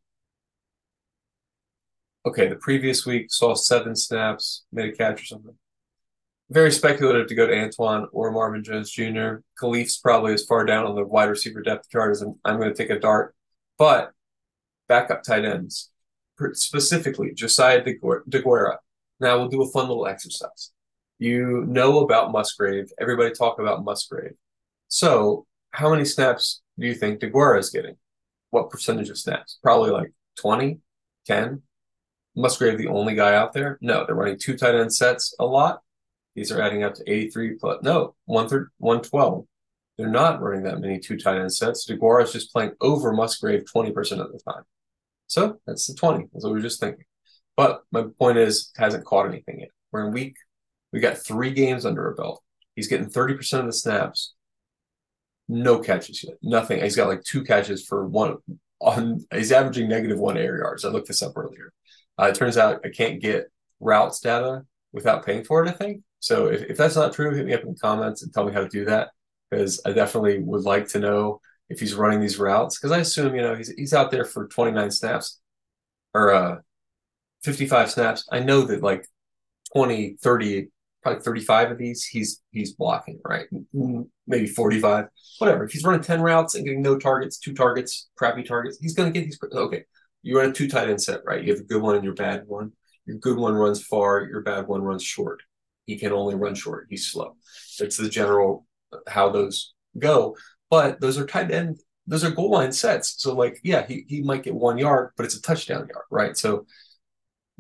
Okay, 2.26 2.48
the 2.48 2.56
previous 2.56 3.06
week 3.06 3.26
saw 3.30 3.54
seven 3.54 3.94
snaps, 3.94 4.64
made 4.72 4.92
a 4.92 4.96
catch 4.96 5.22
or 5.22 5.24
something. 5.26 5.54
Very 6.50 6.70
speculative 6.70 7.28
to 7.28 7.34
go 7.34 7.46
to 7.46 7.56
Antoine 7.56 8.08
or 8.12 8.30
Marvin 8.30 8.62
Jones 8.62 8.90
Jr. 8.90 9.36
Kalif's 9.58 9.98
probably 9.98 10.32
as 10.34 10.44
far 10.44 10.64
down 10.64 10.86
on 10.86 10.94
the 10.94 11.04
wide 11.04 11.28
receiver 11.28 11.60
depth 11.60 11.88
chart 11.90 12.12
as 12.12 12.22
I'm, 12.22 12.34
I'm 12.44 12.58
going 12.58 12.72
to 12.72 12.74
take 12.74 12.90
a 12.90 12.98
dart. 12.98 13.34
But 13.78 14.12
backup 14.88 15.22
tight 15.22 15.44
ends, 15.44 15.90
specifically 16.52 17.32
Josiah 17.32 17.82
Deguara. 17.82 18.76
Now 19.20 19.38
we'll 19.38 19.48
do 19.48 19.62
a 19.62 19.70
fun 19.70 19.88
little 19.88 20.06
exercise. 20.06 20.72
You 21.18 21.64
know 21.66 22.00
about 22.00 22.32
Musgrave. 22.32 22.90
Everybody 23.00 23.32
talk 23.32 23.58
about 23.58 23.84
Musgrave. 23.84 24.34
So 24.88 25.46
how 25.70 25.90
many 25.90 26.04
snaps 26.04 26.62
do 26.78 26.86
you 26.86 26.94
think 26.94 27.20
Deguara 27.20 27.58
is 27.58 27.70
getting? 27.70 27.96
What 28.56 28.70
percentage 28.70 29.10
of 29.10 29.18
snaps? 29.18 29.58
Probably 29.62 29.90
like 29.90 30.12
20, 30.40 30.80
10. 31.26 31.62
Musgrave 32.34 32.78
the 32.78 32.88
only 32.88 33.14
guy 33.14 33.34
out 33.34 33.52
there? 33.52 33.78
No, 33.82 34.04
they're 34.04 34.14
running 34.14 34.38
two 34.38 34.56
tight 34.56 34.74
end 34.74 34.94
sets 34.94 35.34
a 35.38 35.44
lot. 35.44 35.80
These 36.34 36.50
are 36.50 36.60
adding 36.60 36.82
up 36.82 36.94
to 36.94 37.10
83 37.10 37.56
plus 37.56 37.82
no, 37.82 38.14
112. 38.24 39.46
They're 39.96 40.08
not 40.08 40.40
running 40.42 40.64
that 40.64 40.80
many 40.80 40.98
two 40.98 41.18
tight 41.18 41.38
end 41.38 41.52
sets. 41.52 41.86
Deguara 41.88 42.24
is 42.24 42.32
just 42.32 42.52
playing 42.52 42.72
over 42.80 43.12
Musgrave 43.12 43.64
20% 43.64 43.94
of 44.20 44.32
the 44.32 44.40
time. 44.46 44.62
So 45.26 45.58
that's 45.66 45.86
the 45.86 45.94
20. 45.94 46.28
That's 46.32 46.44
what 46.44 46.52
we 46.52 46.58
were 46.58 46.62
just 46.62 46.80
thinking. 46.80 47.04
But 47.56 47.82
my 47.90 48.04
point 48.18 48.38
is, 48.38 48.70
hasn't 48.76 49.04
caught 49.04 49.28
anything 49.28 49.60
yet. 49.60 49.70
We're 49.92 50.06
in 50.06 50.12
week, 50.12 50.36
we 50.92 51.00
got 51.00 51.18
three 51.18 51.52
games 51.52 51.84
under 51.84 52.10
a 52.10 52.14
belt. 52.14 52.42
He's 52.74 52.88
getting 52.88 53.08
30% 53.08 53.60
of 53.60 53.66
the 53.66 53.72
snaps. 53.72 54.34
No 55.48 55.78
catches 55.78 56.24
yet. 56.24 56.36
Nothing. 56.42 56.82
He's 56.82 56.96
got 56.96 57.08
like 57.08 57.22
two 57.22 57.44
catches 57.44 57.86
for 57.86 58.06
one 58.06 58.36
on 58.80 59.24
he's 59.32 59.52
averaging 59.52 59.88
negative 59.88 60.18
one 60.18 60.36
air 60.36 60.58
yards. 60.58 60.84
I 60.84 60.88
looked 60.88 61.08
this 61.08 61.22
up 61.22 61.36
earlier. 61.36 61.72
Uh, 62.18 62.26
it 62.26 62.34
turns 62.34 62.56
out 62.56 62.80
I 62.84 62.90
can't 62.90 63.20
get 63.20 63.50
routes 63.80 64.20
data 64.20 64.62
without 64.92 65.24
paying 65.24 65.44
for 65.44 65.64
it, 65.64 65.68
I 65.68 65.72
think. 65.72 66.02
So 66.20 66.46
if, 66.46 66.62
if 66.62 66.76
that's 66.76 66.96
not 66.96 67.12
true, 67.12 67.34
hit 67.34 67.46
me 67.46 67.54
up 67.54 67.62
in 67.62 67.68
the 67.68 67.78
comments 67.78 68.22
and 68.22 68.32
tell 68.32 68.44
me 68.44 68.52
how 68.52 68.62
to 68.62 68.68
do 68.68 68.84
that. 68.86 69.10
Because 69.50 69.80
I 69.86 69.92
definitely 69.92 70.40
would 70.40 70.64
like 70.64 70.88
to 70.88 70.98
know 70.98 71.40
if 71.68 71.78
he's 71.78 71.94
running 71.94 72.20
these 72.20 72.38
routes. 72.38 72.78
Because 72.78 72.92
I 72.92 72.98
assume, 72.98 73.34
you 73.34 73.42
know, 73.42 73.54
he's 73.54 73.68
he's 73.70 73.94
out 73.94 74.10
there 74.10 74.24
for 74.24 74.48
29 74.48 74.90
snaps 74.90 75.40
or 76.14 76.32
uh 76.32 76.56
55 77.44 77.90
snaps. 77.90 78.26
I 78.32 78.40
know 78.40 78.62
that 78.62 78.82
like 78.82 79.06
20, 79.72 80.16
30, 80.20 80.68
probably 81.06 81.22
35 81.22 81.70
of 81.70 81.78
these 81.78 82.04
he's 82.04 82.42
he's 82.50 82.72
blocking, 82.72 83.20
right? 83.24 83.46
Maybe 84.26 84.46
45. 84.46 85.06
Whatever. 85.38 85.64
If 85.64 85.72
he's 85.72 85.84
running 85.84 86.00
10 86.00 86.20
routes 86.20 86.54
and 86.54 86.64
getting 86.64 86.82
no 86.82 86.98
targets, 86.98 87.38
two 87.38 87.54
targets, 87.54 88.08
crappy 88.16 88.42
targets, 88.42 88.78
he's 88.80 88.94
gonna 88.94 89.12
get 89.12 89.24
these 89.24 89.38
okay. 89.52 89.84
You 90.22 90.38
run 90.38 90.50
a 90.50 90.52
two 90.52 90.68
tight 90.68 90.88
end 90.88 91.00
set, 91.00 91.20
right? 91.24 91.44
You 91.44 91.52
have 91.52 91.60
a 91.60 91.64
good 91.64 91.80
one 91.80 91.94
and 91.94 92.02
your 92.02 92.14
bad 92.14 92.42
one. 92.46 92.72
Your 93.06 93.18
good 93.18 93.36
one 93.36 93.54
runs 93.54 93.84
far, 93.84 94.22
your 94.24 94.40
bad 94.40 94.66
one 94.66 94.82
runs 94.82 95.04
short. 95.04 95.42
He 95.84 95.96
can 95.96 96.12
only 96.12 96.34
run 96.34 96.56
short. 96.56 96.88
He's 96.90 97.06
slow. 97.06 97.36
That's 97.78 97.96
the 97.96 98.08
general 98.08 98.66
uh, 98.92 98.98
how 99.06 99.30
those 99.30 99.74
go. 99.96 100.36
But 100.70 101.00
those 101.00 101.18
are 101.18 101.26
tight 101.26 101.52
end, 101.52 101.78
those 102.08 102.24
are 102.24 102.30
goal 102.30 102.50
line 102.50 102.72
sets. 102.72 103.14
So 103.18 103.32
like, 103.32 103.60
yeah, 103.62 103.86
he, 103.86 104.04
he 104.08 104.22
might 104.22 104.42
get 104.42 104.56
one 104.56 104.78
yard, 104.78 105.12
but 105.16 105.24
it's 105.24 105.36
a 105.36 105.42
touchdown 105.42 105.86
yard, 105.88 106.06
right? 106.10 106.36
So 106.36 106.66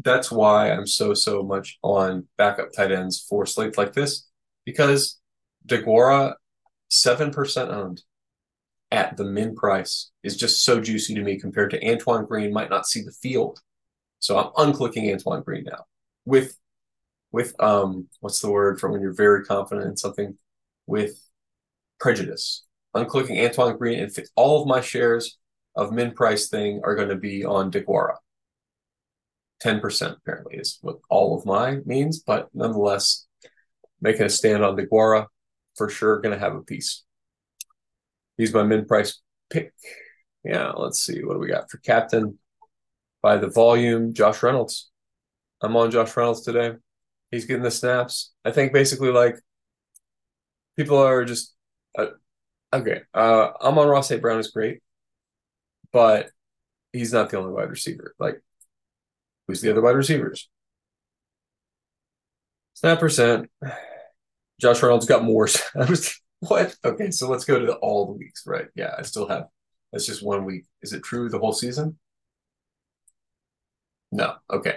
that's 0.02 0.30
why 0.30 0.70
I'm 0.70 0.86
so 0.86 1.14
so 1.14 1.42
much 1.42 1.78
on 1.82 2.26
backup 2.36 2.72
tight 2.72 2.92
ends 2.92 3.24
for 3.28 3.46
slates 3.46 3.78
like 3.78 3.92
this 3.92 4.28
because 4.64 5.18
Deguara 5.66 6.34
seven 6.88 7.30
percent 7.30 7.70
owned 7.70 8.02
at 8.92 9.16
the 9.16 9.24
min 9.24 9.54
price 9.54 10.10
is 10.22 10.36
just 10.36 10.64
so 10.64 10.80
juicy 10.80 11.14
to 11.14 11.22
me 11.22 11.40
compared 11.40 11.70
to 11.70 11.90
Antoine 11.90 12.24
Green 12.24 12.52
might 12.52 12.70
not 12.70 12.86
see 12.86 13.02
the 13.02 13.12
field. 13.12 13.58
So 14.20 14.38
I'm 14.38 14.72
unclicking 14.72 15.12
Antoine 15.12 15.42
Green 15.42 15.64
now 15.64 15.84
with 16.24 16.56
with 17.32 17.54
um 17.60 18.08
what's 18.20 18.40
the 18.40 18.50
word 18.50 18.78
from 18.80 18.92
when 18.92 19.00
you're 19.00 19.12
very 19.12 19.44
confident 19.44 19.88
in 19.88 19.96
something 19.96 20.36
with 20.86 21.20
prejudice. 21.98 22.64
Unclicking 22.94 23.44
Antoine 23.44 23.76
Green 23.76 23.98
and 23.98 24.16
all 24.36 24.62
of 24.62 24.68
my 24.68 24.80
shares 24.80 25.38
of 25.74 25.92
min 25.92 26.12
price 26.12 26.48
thing 26.48 26.80
are 26.84 26.94
going 26.94 27.08
to 27.10 27.16
be 27.16 27.44
on 27.44 27.70
Deguara. 27.70 28.16
10% 29.64 30.16
apparently 30.16 30.56
is 30.56 30.78
what 30.82 30.98
all 31.08 31.36
of 31.36 31.46
mine 31.46 31.82
means, 31.86 32.20
but 32.20 32.48
nonetheless, 32.54 33.26
making 34.00 34.26
a 34.26 34.28
stand 34.28 34.64
on 34.64 34.76
Deguara 34.76 35.26
for 35.76 35.88
sure 35.88 36.20
going 36.20 36.34
to 36.34 36.38
have 36.38 36.54
a 36.54 36.62
piece. 36.62 37.04
He's 38.36 38.52
my 38.52 38.62
min 38.62 38.84
price 38.84 39.20
pick. 39.50 39.72
Yeah, 40.44 40.72
let's 40.72 41.00
see. 41.00 41.24
What 41.24 41.34
do 41.34 41.38
we 41.40 41.48
got 41.48 41.70
for 41.70 41.78
captain? 41.78 42.38
By 43.22 43.38
the 43.38 43.48
volume, 43.48 44.12
Josh 44.12 44.42
Reynolds. 44.42 44.90
I'm 45.60 45.76
on 45.76 45.90
Josh 45.90 46.16
Reynolds 46.16 46.42
today. 46.42 46.74
He's 47.30 47.46
getting 47.46 47.62
the 47.62 47.70
snaps. 47.70 48.32
I 48.44 48.52
think 48.52 48.72
basically 48.72 49.10
like 49.10 49.36
people 50.76 50.98
are 50.98 51.24
just 51.24 51.54
uh, 51.98 52.08
okay. 52.72 53.00
Uh, 53.14 53.48
Amon-Ra 53.60 54.02
St. 54.02 54.20
Brown 54.22 54.38
is 54.38 54.50
great, 54.50 54.82
but 55.92 56.30
he's 56.92 57.12
not 57.12 57.30
the 57.30 57.38
only 57.38 57.52
wide 57.52 57.70
receiver. 57.70 58.14
Like, 58.18 58.42
who's 59.46 59.60
the 59.60 59.70
other 59.70 59.82
wide 59.82 59.96
receivers? 59.96 60.48
Snap 62.74 63.00
percent. 63.00 63.50
Josh 64.60 64.82
Reynolds 64.82 65.06
got 65.06 65.24
more. 65.24 65.48
What? 66.40 66.76
Okay, 66.84 67.10
so 67.10 67.30
let's 67.30 67.46
go 67.46 67.58
to 67.58 67.66
the, 67.66 67.74
all 67.76 68.06
the 68.06 68.12
weeks, 68.12 68.42
right? 68.46 68.66
Yeah, 68.74 68.94
I 68.96 69.02
still 69.02 69.26
have. 69.28 69.46
That's 69.90 70.04
just 70.06 70.22
one 70.24 70.44
week. 70.44 70.64
Is 70.82 70.92
it 70.92 71.02
true 71.02 71.28
the 71.28 71.38
whole 71.38 71.52
season? 71.52 71.98
No. 74.12 74.34
Okay. 74.50 74.76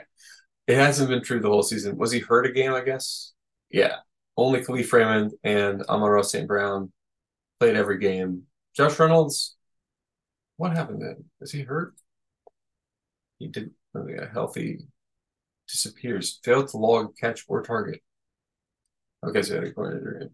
It 0.67 0.75
hasn't 0.75 1.09
been 1.09 1.23
true 1.23 1.39
the 1.39 1.49
whole 1.49 1.63
season. 1.63 1.97
Was 1.97 2.11
he 2.11 2.19
hurt 2.19 2.45
a 2.45 2.51
game? 2.51 2.73
I 2.73 2.81
guess. 2.81 3.33
Yeah. 3.69 3.97
Only 4.37 4.61
Kalif 4.61 4.91
Raymond 4.93 5.33
and 5.43 5.83
Amon-Ra 5.83 6.21
St. 6.21 6.47
Brown 6.47 6.91
played 7.59 7.75
every 7.75 7.97
game. 7.97 8.43
Josh 8.75 8.97
Reynolds, 8.97 9.57
what 10.57 10.71
happened 10.71 11.01
then? 11.01 11.25
Is 11.41 11.51
he 11.51 11.63
hurt? 11.63 11.93
He 13.37 13.47
did 13.47 13.71
a 13.95 14.27
healthy 14.31 14.79
disappears. 15.67 16.39
Failed 16.43 16.69
to 16.69 16.77
log 16.77 17.15
catch 17.17 17.45
or 17.47 17.61
target. 17.61 18.01
Okay, 19.25 19.41
so 19.41 19.53
I 19.53 19.55
had 19.55 19.63
a 19.65 19.71
groin 19.71 19.97
injury. 19.97 20.29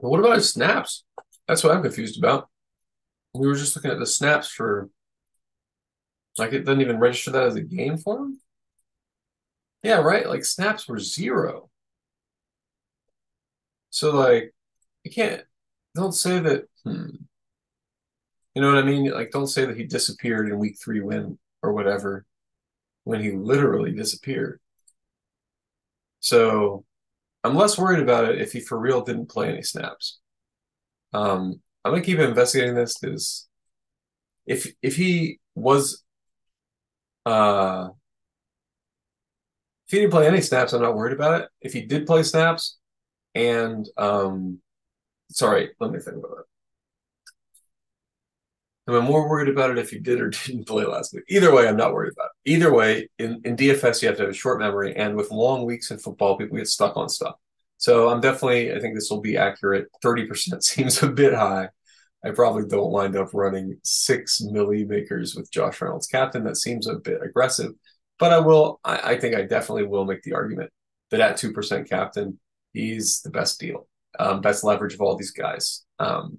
But 0.00 0.10
what 0.10 0.20
about 0.20 0.36
his 0.36 0.52
snaps? 0.52 1.04
That's 1.48 1.64
what 1.64 1.74
I'm 1.74 1.82
confused 1.82 2.18
about. 2.18 2.48
We 3.34 3.46
were 3.46 3.54
just 3.54 3.74
looking 3.76 3.90
at 3.90 3.98
the 3.98 4.06
snaps 4.06 4.48
for 4.48 4.90
like 6.38 6.52
it 6.52 6.64
doesn't 6.64 6.80
even 6.80 6.98
register 6.98 7.30
that 7.32 7.44
as 7.44 7.54
a 7.54 7.62
game 7.62 7.96
for 7.96 8.18
him. 8.18 8.40
Yeah, 9.82 9.98
right. 9.98 10.28
Like 10.28 10.44
snaps 10.44 10.88
were 10.88 10.98
zero. 10.98 11.70
So 13.90 14.14
like 14.14 14.54
you 15.04 15.10
can't 15.10 15.42
don't 15.94 16.12
say 16.12 16.38
that 16.40 16.64
hmm. 16.84 17.10
You 18.56 18.62
know 18.62 18.74
what 18.74 18.82
I 18.82 18.86
mean? 18.86 19.12
Like 19.12 19.32
don't 19.32 19.48
say 19.48 19.66
that 19.66 19.76
he 19.76 19.84
disappeared 19.84 20.48
in 20.48 20.58
week 20.58 20.78
three 20.82 21.02
when 21.02 21.38
or 21.62 21.74
whatever 21.74 22.24
when 23.04 23.20
he 23.22 23.32
literally 23.32 23.92
disappeared. 23.92 24.60
So 26.20 26.84
I'm 27.44 27.56
less 27.56 27.78
worried 27.78 28.00
about 28.02 28.30
it 28.30 28.40
if 28.40 28.52
he 28.52 28.60
for 28.60 28.78
real 28.78 29.02
didn't 29.02 29.28
play 29.28 29.50
any 29.50 29.62
snaps. 29.62 30.20
Um, 31.12 31.62
I'm 31.84 31.92
gonna 31.92 32.04
keep 32.04 32.18
investigating 32.18 32.76
this 32.76 32.98
because 32.98 33.48
if 34.46 34.72
if 34.82 34.96
he 34.96 35.40
was 35.54 36.04
uh 37.26 37.90
if 39.86 39.92
he 39.92 39.98
didn't 40.00 40.12
play 40.12 40.26
any 40.26 40.40
snaps, 40.40 40.72
I'm 40.72 40.82
not 40.82 40.96
worried 40.96 41.12
about 41.12 41.42
it. 41.42 41.48
If 41.60 41.72
he 41.72 41.82
did 41.82 42.06
play 42.06 42.22
snaps, 42.22 42.78
and 43.34 43.88
um, 43.96 44.60
sorry, 45.30 45.70
let 45.80 45.92
me 45.92 46.00
think 46.00 46.18
about 46.18 46.38
it. 46.40 46.46
I'm 48.88 49.04
more 49.04 49.28
worried 49.28 49.48
about 49.48 49.70
it 49.70 49.78
if 49.78 49.90
he 49.90 49.98
did 49.98 50.20
or 50.20 50.30
didn't 50.46 50.66
play 50.66 50.84
last 50.84 51.12
week. 51.12 51.24
Either 51.28 51.52
way, 51.52 51.68
I'm 51.68 51.76
not 51.76 51.92
worried 51.92 52.12
about 52.12 52.30
it. 52.44 52.50
Either 52.52 52.72
way, 52.72 53.08
in, 53.18 53.40
in 53.44 53.56
DFS, 53.56 54.02
you 54.02 54.08
have 54.08 54.16
to 54.18 54.24
have 54.24 54.30
a 54.30 54.34
short 54.34 54.60
memory, 54.60 54.94
and 54.96 55.16
with 55.16 55.30
long 55.30 55.64
weeks 55.64 55.90
in 55.90 55.98
football, 55.98 56.36
people 56.36 56.56
get 56.56 56.68
stuck 56.68 56.96
on 56.96 57.08
stuff. 57.08 57.34
So 57.78 58.08
I'm 58.08 58.20
definitely, 58.20 58.72
I 58.72 58.80
think 58.80 58.94
this 58.94 59.10
will 59.10 59.20
be 59.20 59.36
accurate. 59.36 59.88
30% 60.04 60.62
seems 60.62 61.02
a 61.02 61.08
bit 61.08 61.34
high. 61.34 61.68
I 62.24 62.30
probably 62.30 62.66
don't 62.66 62.90
wind 62.90 63.16
up 63.16 63.28
running 63.34 63.78
six 63.84 64.42
milli 64.42 64.86
makers 64.86 65.34
with 65.36 65.50
Josh 65.50 65.80
Reynolds 65.80 66.06
captain. 66.06 66.44
That 66.44 66.56
seems 66.56 66.86
a 66.86 66.96
bit 66.96 67.20
aggressive. 67.22 67.72
But 68.18 68.32
I 68.32 68.38
will, 68.38 68.80
I, 68.84 69.12
I 69.12 69.18
think 69.18 69.36
I 69.36 69.42
definitely 69.42 69.86
will 69.86 70.06
make 70.06 70.22
the 70.22 70.32
argument 70.32 70.70
that 71.10 71.20
at 71.20 71.36
2% 71.36 71.88
captain, 71.88 72.40
he's 72.72 73.20
the 73.20 73.30
best 73.30 73.60
deal, 73.60 73.86
um, 74.18 74.40
best 74.40 74.64
leverage 74.64 74.94
of 74.94 75.00
all 75.00 75.16
these 75.16 75.30
guys. 75.30 75.84
Um, 75.98 76.38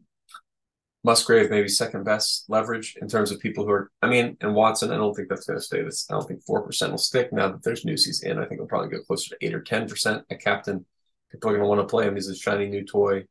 Musgrave 1.08 1.50
maybe 1.50 1.70
second 1.70 2.04
best 2.04 2.44
leverage 2.50 2.98
in 3.02 3.08
terms 3.08 3.32
of 3.32 3.40
people 3.40 3.64
who 3.64 3.72
are. 3.72 3.90
I 4.02 4.10
mean, 4.10 4.36
and 4.42 4.54
Watson, 4.54 4.92
I 4.92 4.98
don't 4.98 5.14
think 5.14 5.30
that's 5.30 5.46
going 5.46 5.58
to 5.58 5.64
stay. 5.64 5.82
This 5.82 6.06
I 6.10 6.14
don't 6.16 6.28
think 6.28 6.44
four 6.44 6.62
percent 6.62 6.92
will 6.92 6.98
stick. 6.98 7.32
Now 7.32 7.48
that 7.48 7.64
there's 7.64 7.86
Newsies 7.86 8.24
in, 8.24 8.38
I 8.38 8.42
think 8.42 8.56
it'll 8.56 8.68
probably 8.68 8.90
go 8.90 9.02
closer 9.04 9.30
to 9.30 9.46
eight 9.46 9.54
or 9.54 9.62
ten 9.62 9.88
percent. 9.88 10.26
A 10.30 10.36
captain, 10.36 10.86
people 11.32 11.50
are 11.50 11.54
going 11.54 11.64
to 11.64 11.70
want 11.70 11.80
to 11.80 11.90
play 11.90 12.06
him. 12.06 12.16
He's 12.16 12.28
a 12.28 12.36
shiny 12.36 12.68
new 12.68 12.84
toy, 12.84 13.24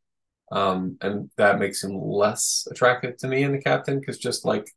um, 0.50 0.96
and 1.02 1.30
that 1.36 1.58
makes 1.58 1.84
him 1.84 2.00
less 2.00 2.66
attractive 2.70 3.18
to 3.18 3.28
me 3.28 3.42
in 3.42 3.52
the 3.52 3.60
captain 3.60 4.00
because 4.00 4.16
just 4.16 4.46
like 4.46 4.72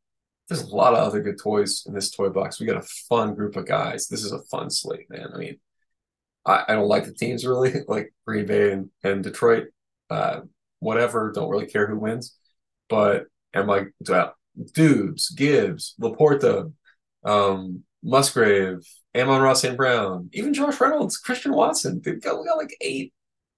there's 0.50 0.64
a 0.64 0.76
lot 0.76 0.94
of 0.94 1.00
other 1.00 1.22
good 1.22 1.40
toys 1.40 1.86
in 1.88 1.94
this 1.94 2.12
toy 2.12 2.28
box. 2.28 2.60
We 2.60 2.66
got 2.66 2.84
a 2.84 2.88
fun 3.08 3.34
group 3.34 3.56
of 3.56 3.66
guys. 3.66 4.10
This 4.10 4.26
is 4.26 4.34
a 4.34 4.44
fun 4.52 4.70
slate, 4.70 5.10
man. 5.10 5.30
I 5.34 5.38
mean, 5.38 5.58
I, 6.46 6.66
I 6.68 6.74
don't 6.74 6.90
like 6.90 7.06
the 7.06 7.14
teams 7.14 7.48
really, 7.48 7.76
like 7.88 8.14
Green 8.28 8.46
Bay 8.46 8.74
and, 8.74 8.90
and 9.06 9.24
Detroit. 9.24 9.68
Uh, 10.10 10.42
whatever, 10.80 11.32
don't 11.32 11.50
really 11.50 11.68
care 11.68 11.88
who 11.88 11.98
wins. 11.98 12.36
But 12.90 13.28
am 13.54 13.68
like 13.68 13.94
Doubs, 14.04 15.30
Gibbs, 15.30 15.96
LaPorta, 16.02 16.72
um, 17.24 17.84
Musgrave, 18.04 18.80
Amon-Ra 19.16 19.54
St. 19.54 19.78
Brown, 19.78 20.30
even 20.34 20.54
Josh 20.54 20.80
Reynolds, 20.80 21.18
Christian 21.18 21.54
Watson. 21.54 22.02
They've 22.04 22.22
got, 22.22 22.40
we 22.40 22.46
got 22.46 22.58
like 22.58 22.76
eight 22.82 23.14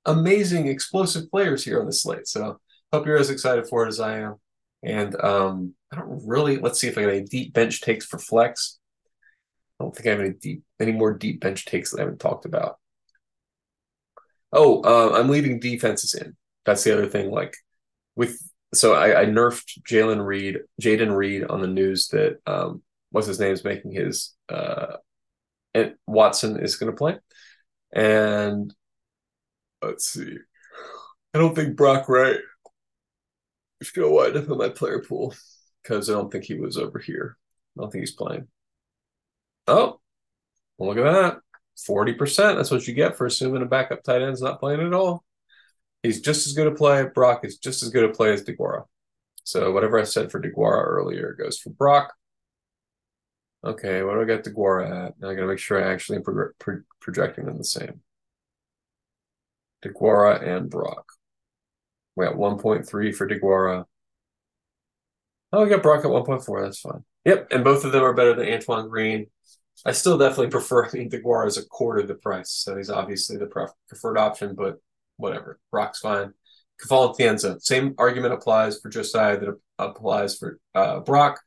amazing 0.05 0.67
explosive 0.67 1.29
players 1.29 1.63
here 1.63 1.79
on 1.79 1.85
the 1.85 1.93
slate. 1.93 2.27
So 2.27 2.59
hope 2.91 3.05
you're 3.05 3.17
as 3.17 3.29
excited 3.29 3.67
for 3.67 3.85
it 3.85 3.89
as 3.89 3.99
I 3.99 4.19
am. 4.19 4.35
And 4.83 5.15
um, 5.21 5.75
I 5.91 5.97
don't 5.97 6.21
really. 6.25 6.57
Let's 6.57 6.79
see 6.79 6.87
if 6.87 6.97
I 6.97 7.01
got 7.01 7.11
any 7.11 7.23
deep 7.23 7.53
bench 7.53 7.81
takes 7.81 8.05
for 8.05 8.17
flex. 8.17 8.79
I 9.79 9.83
don't 9.83 9.95
think 9.95 10.07
I 10.07 10.11
have 10.11 10.19
any 10.19 10.33
deep, 10.33 10.63
any 10.79 10.91
more 10.91 11.13
deep 11.13 11.39
bench 11.41 11.65
takes 11.65 11.91
that 11.91 11.99
I 11.99 12.03
haven't 12.03 12.19
talked 12.19 12.45
about. 12.45 12.77
Oh, 14.51 14.81
uh, 14.81 15.17
I'm 15.17 15.29
leaving 15.29 15.59
defenses 15.59 16.13
in. 16.13 16.35
That's 16.65 16.83
the 16.83 16.93
other 16.93 17.07
thing. 17.07 17.31
Like 17.31 17.55
with, 18.15 18.37
so 18.73 18.93
I, 18.93 19.21
I 19.21 19.25
nerfed 19.25 19.81
Jalen 19.81 20.25
Reed, 20.25 20.59
Jayden 20.81 21.15
Reed 21.15 21.43
on 21.43 21.61
the 21.61 21.67
news 21.67 22.07
that 22.09 22.39
um, 22.45 22.81
what's 23.11 23.27
his 23.27 23.39
name 23.39 23.51
is 23.51 23.63
making 23.63 23.91
his 23.91 24.33
uh, 24.49 24.97
and 25.73 25.95
Watson 26.07 26.59
is 26.59 26.75
going 26.75 26.91
to 26.91 26.97
play, 26.97 27.17
and 27.93 28.73
let's 29.81 30.07
see. 30.07 30.37
I 31.33 31.37
don't 31.37 31.55
think 31.55 31.77
Brock 31.77 32.09
Wright 32.09 32.39
is 33.79 33.91
going 33.91 34.07
to 34.07 34.13
wind 34.13 34.37
up 34.37 34.49
in 34.49 34.57
my 34.57 34.69
player 34.69 34.99
pool 34.99 35.33
because 35.81 36.09
I 36.09 36.13
don't 36.13 36.31
think 36.31 36.43
he 36.43 36.55
was 36.55 36.77
over 36.77 36.99
here. 36.99 37.37
I 37.77 37.81
don't 37.81 37.91
think 37.91 38.01
he's 38.01 38.11
playing. 38.11 38.47
Oh, 39.67 39.99
well, 40.77 40.89
look 40.89 40.97
at 40.97 41.11
that. 41.11 41.37
40%. 41.87 42.57
That's 42.57 42.71
what 42.71 42.87
you 42.87 42.93
get 42.93 43.17
for 43.17 43.25
assuming 43.25 43.61
a 43.61 43.65
backup 43.65 44.03
tight 44.03 44.21
end's 44.21 44.41
not 44.41 44.59
playing 44.59 44.81
at 44.81 44.93
all. 44.93 45.23
He's 46.03 46.21
just 46.21 46.47
as 46.47 46.53
good 46.53 46.67
a 46.67 46.71
play. 46.71 47.05
Brock 47.05 47.45
is 47.45 47.57
just 47.57 47.83
as 47.83 47.89
good 47.89 48.03
a 48.03 48.09
play 48.09 48.33
as 48.33 48.43
Deguara. 48.43 48.85
So 49.43 49.71
whatever 49.71 49.99
I 49.99 50.03
said 50.03 50.31
for 50.31 50.41
Deguara 50.41 50.83
earlier 50.83 51.33
goes 51.33 51.59
for 51.59 51.69
Brock. 51.69 52.13
Okay, 53.63 54.01
what 54.01 54.15
do 54.15 54.21
I 54.21 54.25
got 54.25 54.43
Deguara 54.43 55.07
at? 55.07 55.19
Now 55.19 55.29
I 55.29 55.35
got 55.35 55.41
to 55.41 55.47
make 55.47 55.59
sure 55.59 55.83
I 55.83 55.91
actually 55.91 56.17
am 56.17 56.23
pro 56.23 56.49
pro 56.57 56.79
projecting 56.99 57.45
them 57.45 57.57
the 57.57 57.63
same. 57.63 58.01
Deguara 59.83 60.47
and 60.47 60.69
Brock. 60.69 61.13
We 62.15 62.25
got 62.25 62.35
1.3 62.35 63.15
for 63.15 63.27
Deguara. 63.27 63.85
Oh, 65.53 65.63
we 65.63 65.69
got 65.69 65.83
Brock 65.83 66.05
at 66.05 66.11
1.4. 66.11 66.63
That's 66.63 66.79
fine. 66.79 67.03
Yep, 67.25 67.47
and 67.51 67.63
both 67.63 67.85
of 67.85 67.91
them 67.91 68.03
are 68.03 68.13
better 68.13 68.33
than 68.33 68.51
Antoine 68.51 68.89
Green. 68.89 69.27
I 69.85 69.91
still 69.91 70.17
definitely 70.17 70.49
prefer. 70.49 70.85
I 70.85 70.91
mean, 70.93 71.09
Deguara 71.09 71.47
is 71.47 71.57
a 71.57 71.65
quarter 71.65 72.03
the 72.03 72.15
price, 72.15 72.51
so 72.51 72.77
he's 72.77 72.89
obviously 72.89 73.37
the 73.37 73.69
preferred 73.87 74.17
option. 74.17 74.55
But 74.55 74.79
whatever, 75.21 75.59
Brock's 75.71 75.99
fine. 75.99 76.33
End 77.19 77.39
zone. 77.39 77.59
Same 77.59 77.93
argument 77.97 78.33
applies 78.33 78.79
for 78.79 78.89
Josiah 78.89 79.39
that 79.39 79.59
applies 79.77 80.37
for 80.37 80.59
uh, 80.73 80.99
Brock. 81.01 81.39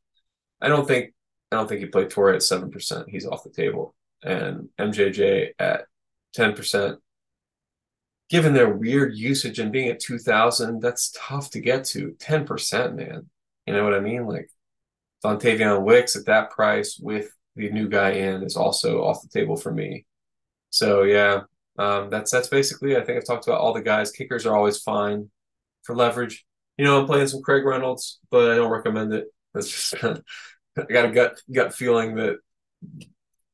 I 0.61 0.69
don't 0.69 0.87
think 0.87 1.13
I 1.51 1.57
don't 1.57 1.69
think 1.69 1.81
he 1.81 1.87
played 1.87 2.11
Torrey 2.11 2.37
at 2.37 2.43
seven 2.43 2.71
percent. 2.71 3.09
He's 3.09 3.27
off 3.27 3.45
the 3.45 3.51
table, 3.51 3.95
and 4.23 4.69
MJJ 4.79 5.51
at 5.59 5.87
ten 6.33 6.55
percent. 6.55 6.99
Given 8.31 8.55
their 8.55 8.71
weird 8.71 9.15
usage 9.15 9.59
and 9.59 9.73
being 9.73 9.89
at 9.89 10.01
two 10.01 10.19
thousand, 10.19 10.81
that's 10.81 11.13
tough 11.17 11.51
to 11.51 11.61
get 11.61 11.85
to. 11.87 12.17
Ten 12.19 12.47
percent, 12.47 12.95
man. 12.95 13.29
You 13.67 13.75
know 13.75 13.85
what 13.85 13.95
I 13.95 14.01
mean? 14.01 14.27
Like 14.27 14.51
Dontayvion 15.25 15.83
Wicks 15.83 16.17
at 16.17 16.27
that 16.27 16.51
price 16.51 16.99
with 17.01 17.31
the 17.57 17.71
new 17.71 17.89
guy 17.89 18.11
in 18.13 18.43
is 18.43 18.57
also 18.57 19.03
off 19.05 19.23
the 19.23 19.29
table 19.29 19.57
for 19.57 19.73
me. 19.73 20.07
So 20.71 21.03
yeah, 21.03 21.43
um, 21.79 22.11
that's 22.11 22.31
that's 22.31 22.49
basically. 22.49 22.97
I 22.97 23.05
think 23.05 23.19
I've 23.19 23.27
talked 23.27 23.47
about 23.47 23.61
all 23.61 23.73
the 23.73 23.83
guys. 23.83 24.13
Kickers 24.13 24.47
are 24.47 24.57
always 24.57 24.79
fine 24.79 25.31
for 25.83 25.97
leverage. 25.97 26.45
You 26.79 26.85
know, 26.85 27.01
I'm 27.01 27.07
playing 27.07 27.29
some 27.29 27.43
Craig 27.43 27.65
Reynolds, 27.65 28.21
but 28.31 28.51
I 28.51 28.57
don't 28.57 28.71
recommend 28.71 29.13
it. 29.13 29.27
That's 29.53 29.69
just 29.69 29.95
I 30.05 30.83
got 30.89 31.07
a 31.07 31.13
gut 31.13 31.41
gut 31.53 31.75
feeling 31.75 32.17
that 32.17 32.37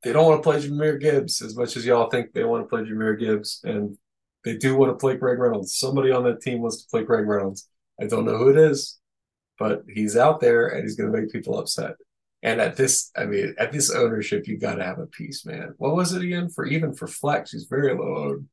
they 0.03 0.13
don't 0.13 0.27
want 0.27 0.43
to 0.43 0.49
play 0.49 0.61
Jahmyr 0.61 1.01
Gibbs 1.01 1.43
as 1.43 1.57
much 1.57 1.77
as 1.77 1.85
y'all 1.85 2.09
think 2.09 2.33
they 2.33 2.45
want 2.45 2.65
to 2.65 2.69
play 2.69 2.83
Jahmyr 2.83 3.19
Gibbs, 3.19 3.61
and 3.65 3.97
they 4.45 4.57
do 4.57 4.77
want 4.77 4.93
to 4.93 5.01
play 5.01 5.17
Craig 5.17 5.39
Reynolds. 5.39 5.77
Somebody 5.77 6.11
on 6.11 6.25
that 6.25 6.41
team 6.41 6.61
wants 6.61 6.83
to 6.83 6.89
play 6.91 7.05
Craig 7.05 7.27
Reynolds. 7.27 7.69
I 8.01 8.07
don't 8.07 8.25
know 8.25 8.39
who 8.39 8.51
it 8.51 8.57
is, 8.57 8.99
but 9.59 9.83
he's 9.89 10.17
out 10.17 10.41
there 10.41 10.69
and 10.69 10.83
he's 10.83 10.97
going 10.97 11.13
to 11.13 11.19
make 11.19 11.31
people 11.31 11.59
upset. 11.59 11.97
And 12.43 12.61
at 12.61 12.77
this, 12.77 13.11
I 13.17 13.27
mean, 13.27 13.55
at 13.59 13.73
this 13.73 13.91
ownership, 13.91 14.49
you 14.49 14.57
got 14.57 14.77
to 14.77 14.85
have 14.85 14.99
a 14.99 15.07
piece, 15.07 15.45
man. 15.45 15.75
What 15.77 15.95
was 15.95 16.15
it 16.15 16.23
again 16.23 16.49
for 16.49 16.65
even 16.65 16.95
for 16.95 17.07
flex? 17.07 17.53
He's 17.53 17.65
very 17.65 17.95
low 17.95 18.31
owned. 18.31 18.49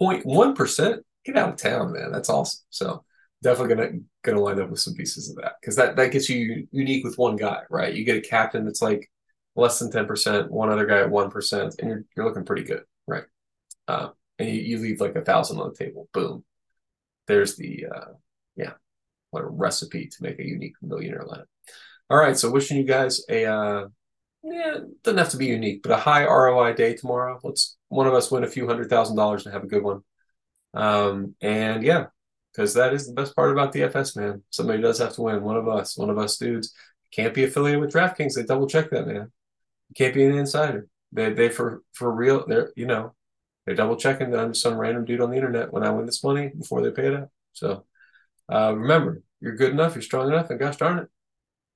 0.1 0.00 0.54
percent. 0.54 1.04
Get 1.24 1.36
out 1.36 1.50
of 1.50 1.56
town, 1.56 1.92
man. 1.92 2.10
That's 2.12 2.28
awesome. 2.28 2.60
So 2.70 3.04
definitely 3.42 3.74
gonna 3.74 3.90
gonna 4.22 4.40
wind 4.40 4.60
up 4.60 4.70
with 4.70 4.80
some 4.80 4.94
pieces 4.94 5.30
of 5.30 5.36
that 5.36 5.54
because 5.60 5.76
that 5.76 5.96
that 5.96 6.12
gets 6.12 6.28
you 6.28 6.66
unique 6.70 7.04
with 7.04 7.18
one 7.18 7.36
guy, 7.36 7.60
right? 7.70 7.94
You 7.94 8.04
get 8.04 8.16
a 8.16 8.28
captain 8.28 8.64
that's 8.64 8.82
like 8.82 9.10
less 9.56 9.78
than 9.78 9.90
ten 9.90 10.06
percent, 10.06 10.50
one 10.50 10.70
other 10.70 10.86
guy 10.86 11.00
at 11.00 11.10
one 11.10 11.30
percent, 11.30 11.76
and 11.78 11.88
you're 11.88 12.04
you're 12.16 12.26
looking 12.26 12.44
pretty 12.44 12.64
good, 12.64 12.82
right? 13.06 13.24
Uh, 13.88 14.08
and 14.38 14.48
you, 14.48 14.60
you 14.60 14.78
leave 14.78 15.00
like 15.00 15.16
a 15.16 15.24
thousand 15.24 15.60
on 15.60 15.70
the 15.70 15.84
table. 15.84 16.08
Boom. 16.12 16.44
There's 17.26 17.56
the 17.56 17.86
uh, 17.94 18.12
yeah, 18.56 18.72
what 19.30 19.44
a 19.44 19.46
recipe 19.46 20.08
to 20.08 20.22
make 20.22 20.38
a 20.38 20.46
unique 20.46 20.74
millionaire 20.82 21.24
lineup. 21.24 21.44
All 22.12 22.18
right, 22.18 22.36
so 22.36 22.50
wishing 22.50 22.76
you 22.76 22.84
guys 22.84 23.24
a 23.30 23.46
uh, 23.46 23.86
yeah, 24.44 24.80
doesn't 25.02 25.16
have 25.16 25.30
to 25.30 25.38
be 25.38 25.46
unique, 25.46 25.82
but 25.82 25.92
a 25.92 25.96
high 25.96 26.26
ROI 26.26 26.74
day 26.74 26.92
tomorrow. 26.94 27.40
Let's 27.42 27.78
one 27.88 28.06
of 28.06 28.12
us 28.12 28.30
win 28.30 28.44
a 28.44 28.48
few 28.48 28.66
hundred 28.66 28.90
thousand 28.90 29.16
dollars 29.16 29.46
and 29.46 29.54
have 29.54 29.64
a 29.64 29.66
good 29.66 29.82
one. 29.82 30.02
Um, 30.74 31.34
and 31.40 31.82
yeah, 31.82 32.08
because 32.52 32.74
that 32.74 32.92
is 32.92 33.06
the 33.06 33.14
best 33.14 33.34
part 33.34 33.50
about 33.50 33.72
DFS, 33.72 34.14
man. 34.14 34.42
Somebody 34.50 34.82
does 34.82 34.98
have 34.98 35.14
to 35.14 35.22
win. 35.22 35.42
One 35.42 35.56
of 35.56 35.66
us, 35.68 35.96
one 35.96 36.10
of 36.10 36.18
us 36.18 36.36
dudes, 36.36 36.74
can't 37.12 37.32
be 37.32 37.44
affiliated 37.44 37.80
with 37.80 37.94
DraftKings. 37.94 38.34
They 38.34 38.42
double 38.42 38.66
check 38.66 38.90
that, 38.90 39.06
man. 39.06 39.32
Can't 39.96 40.12
be 40.12 40.26
an 40.26 40.36
insider. 40.36 40.88
They 41.12 41.32
they 41.32 41.48
for 41.48 41.82
for 41.94 42.12
real. 42.12 42.44
They're 42.46 42.74
you 42.76 42.84
know 42.84 43.14
they're 43.64 43.74
double 43.74 43.96
checking 43.96 44.32
that 44.32 44.40
I'm 44.40 44.52
some 44.52 44.76
random 44.76 45.06
dude 45.06 45.22
on 45.22 45.30
the 45.30 45.36
internet 45.36 45.72
when 45.72 45.82
I 45.82 45.88
win 45.88 46.04
this 46.04 46.22
money 46.22 46.50
before 46.58 46.82
they 46.82 46.90
pay 46.90 47.06
it 47.06 47.14
out. 47.14 47.30
So 47.54 47.86
uh, 48.52 48.74
remember, 48.76 49.22
you're 49.40 49.56
good 49.56 49.70
enough, 49.72 49.94
you're 49.94 50.02
strong 50.02 50.28
enough, 50.28 50.50
and 50.50 50.60
gosh 50.60 50.76
darn 50.76 50.98
it, 50.98 51.08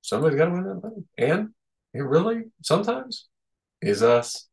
somebody's 0.01 0.37
got 0.37 0.45
to 0.45 0.51
win 0.51 0.63
that 0.63 0.81
money. 0.83 1.03
And 1.17 1.49
it 1.93 2.01
really 2.01 2.45
sometimes 2.63 3.27
is 3.81 4.03
us. 4.03 4.47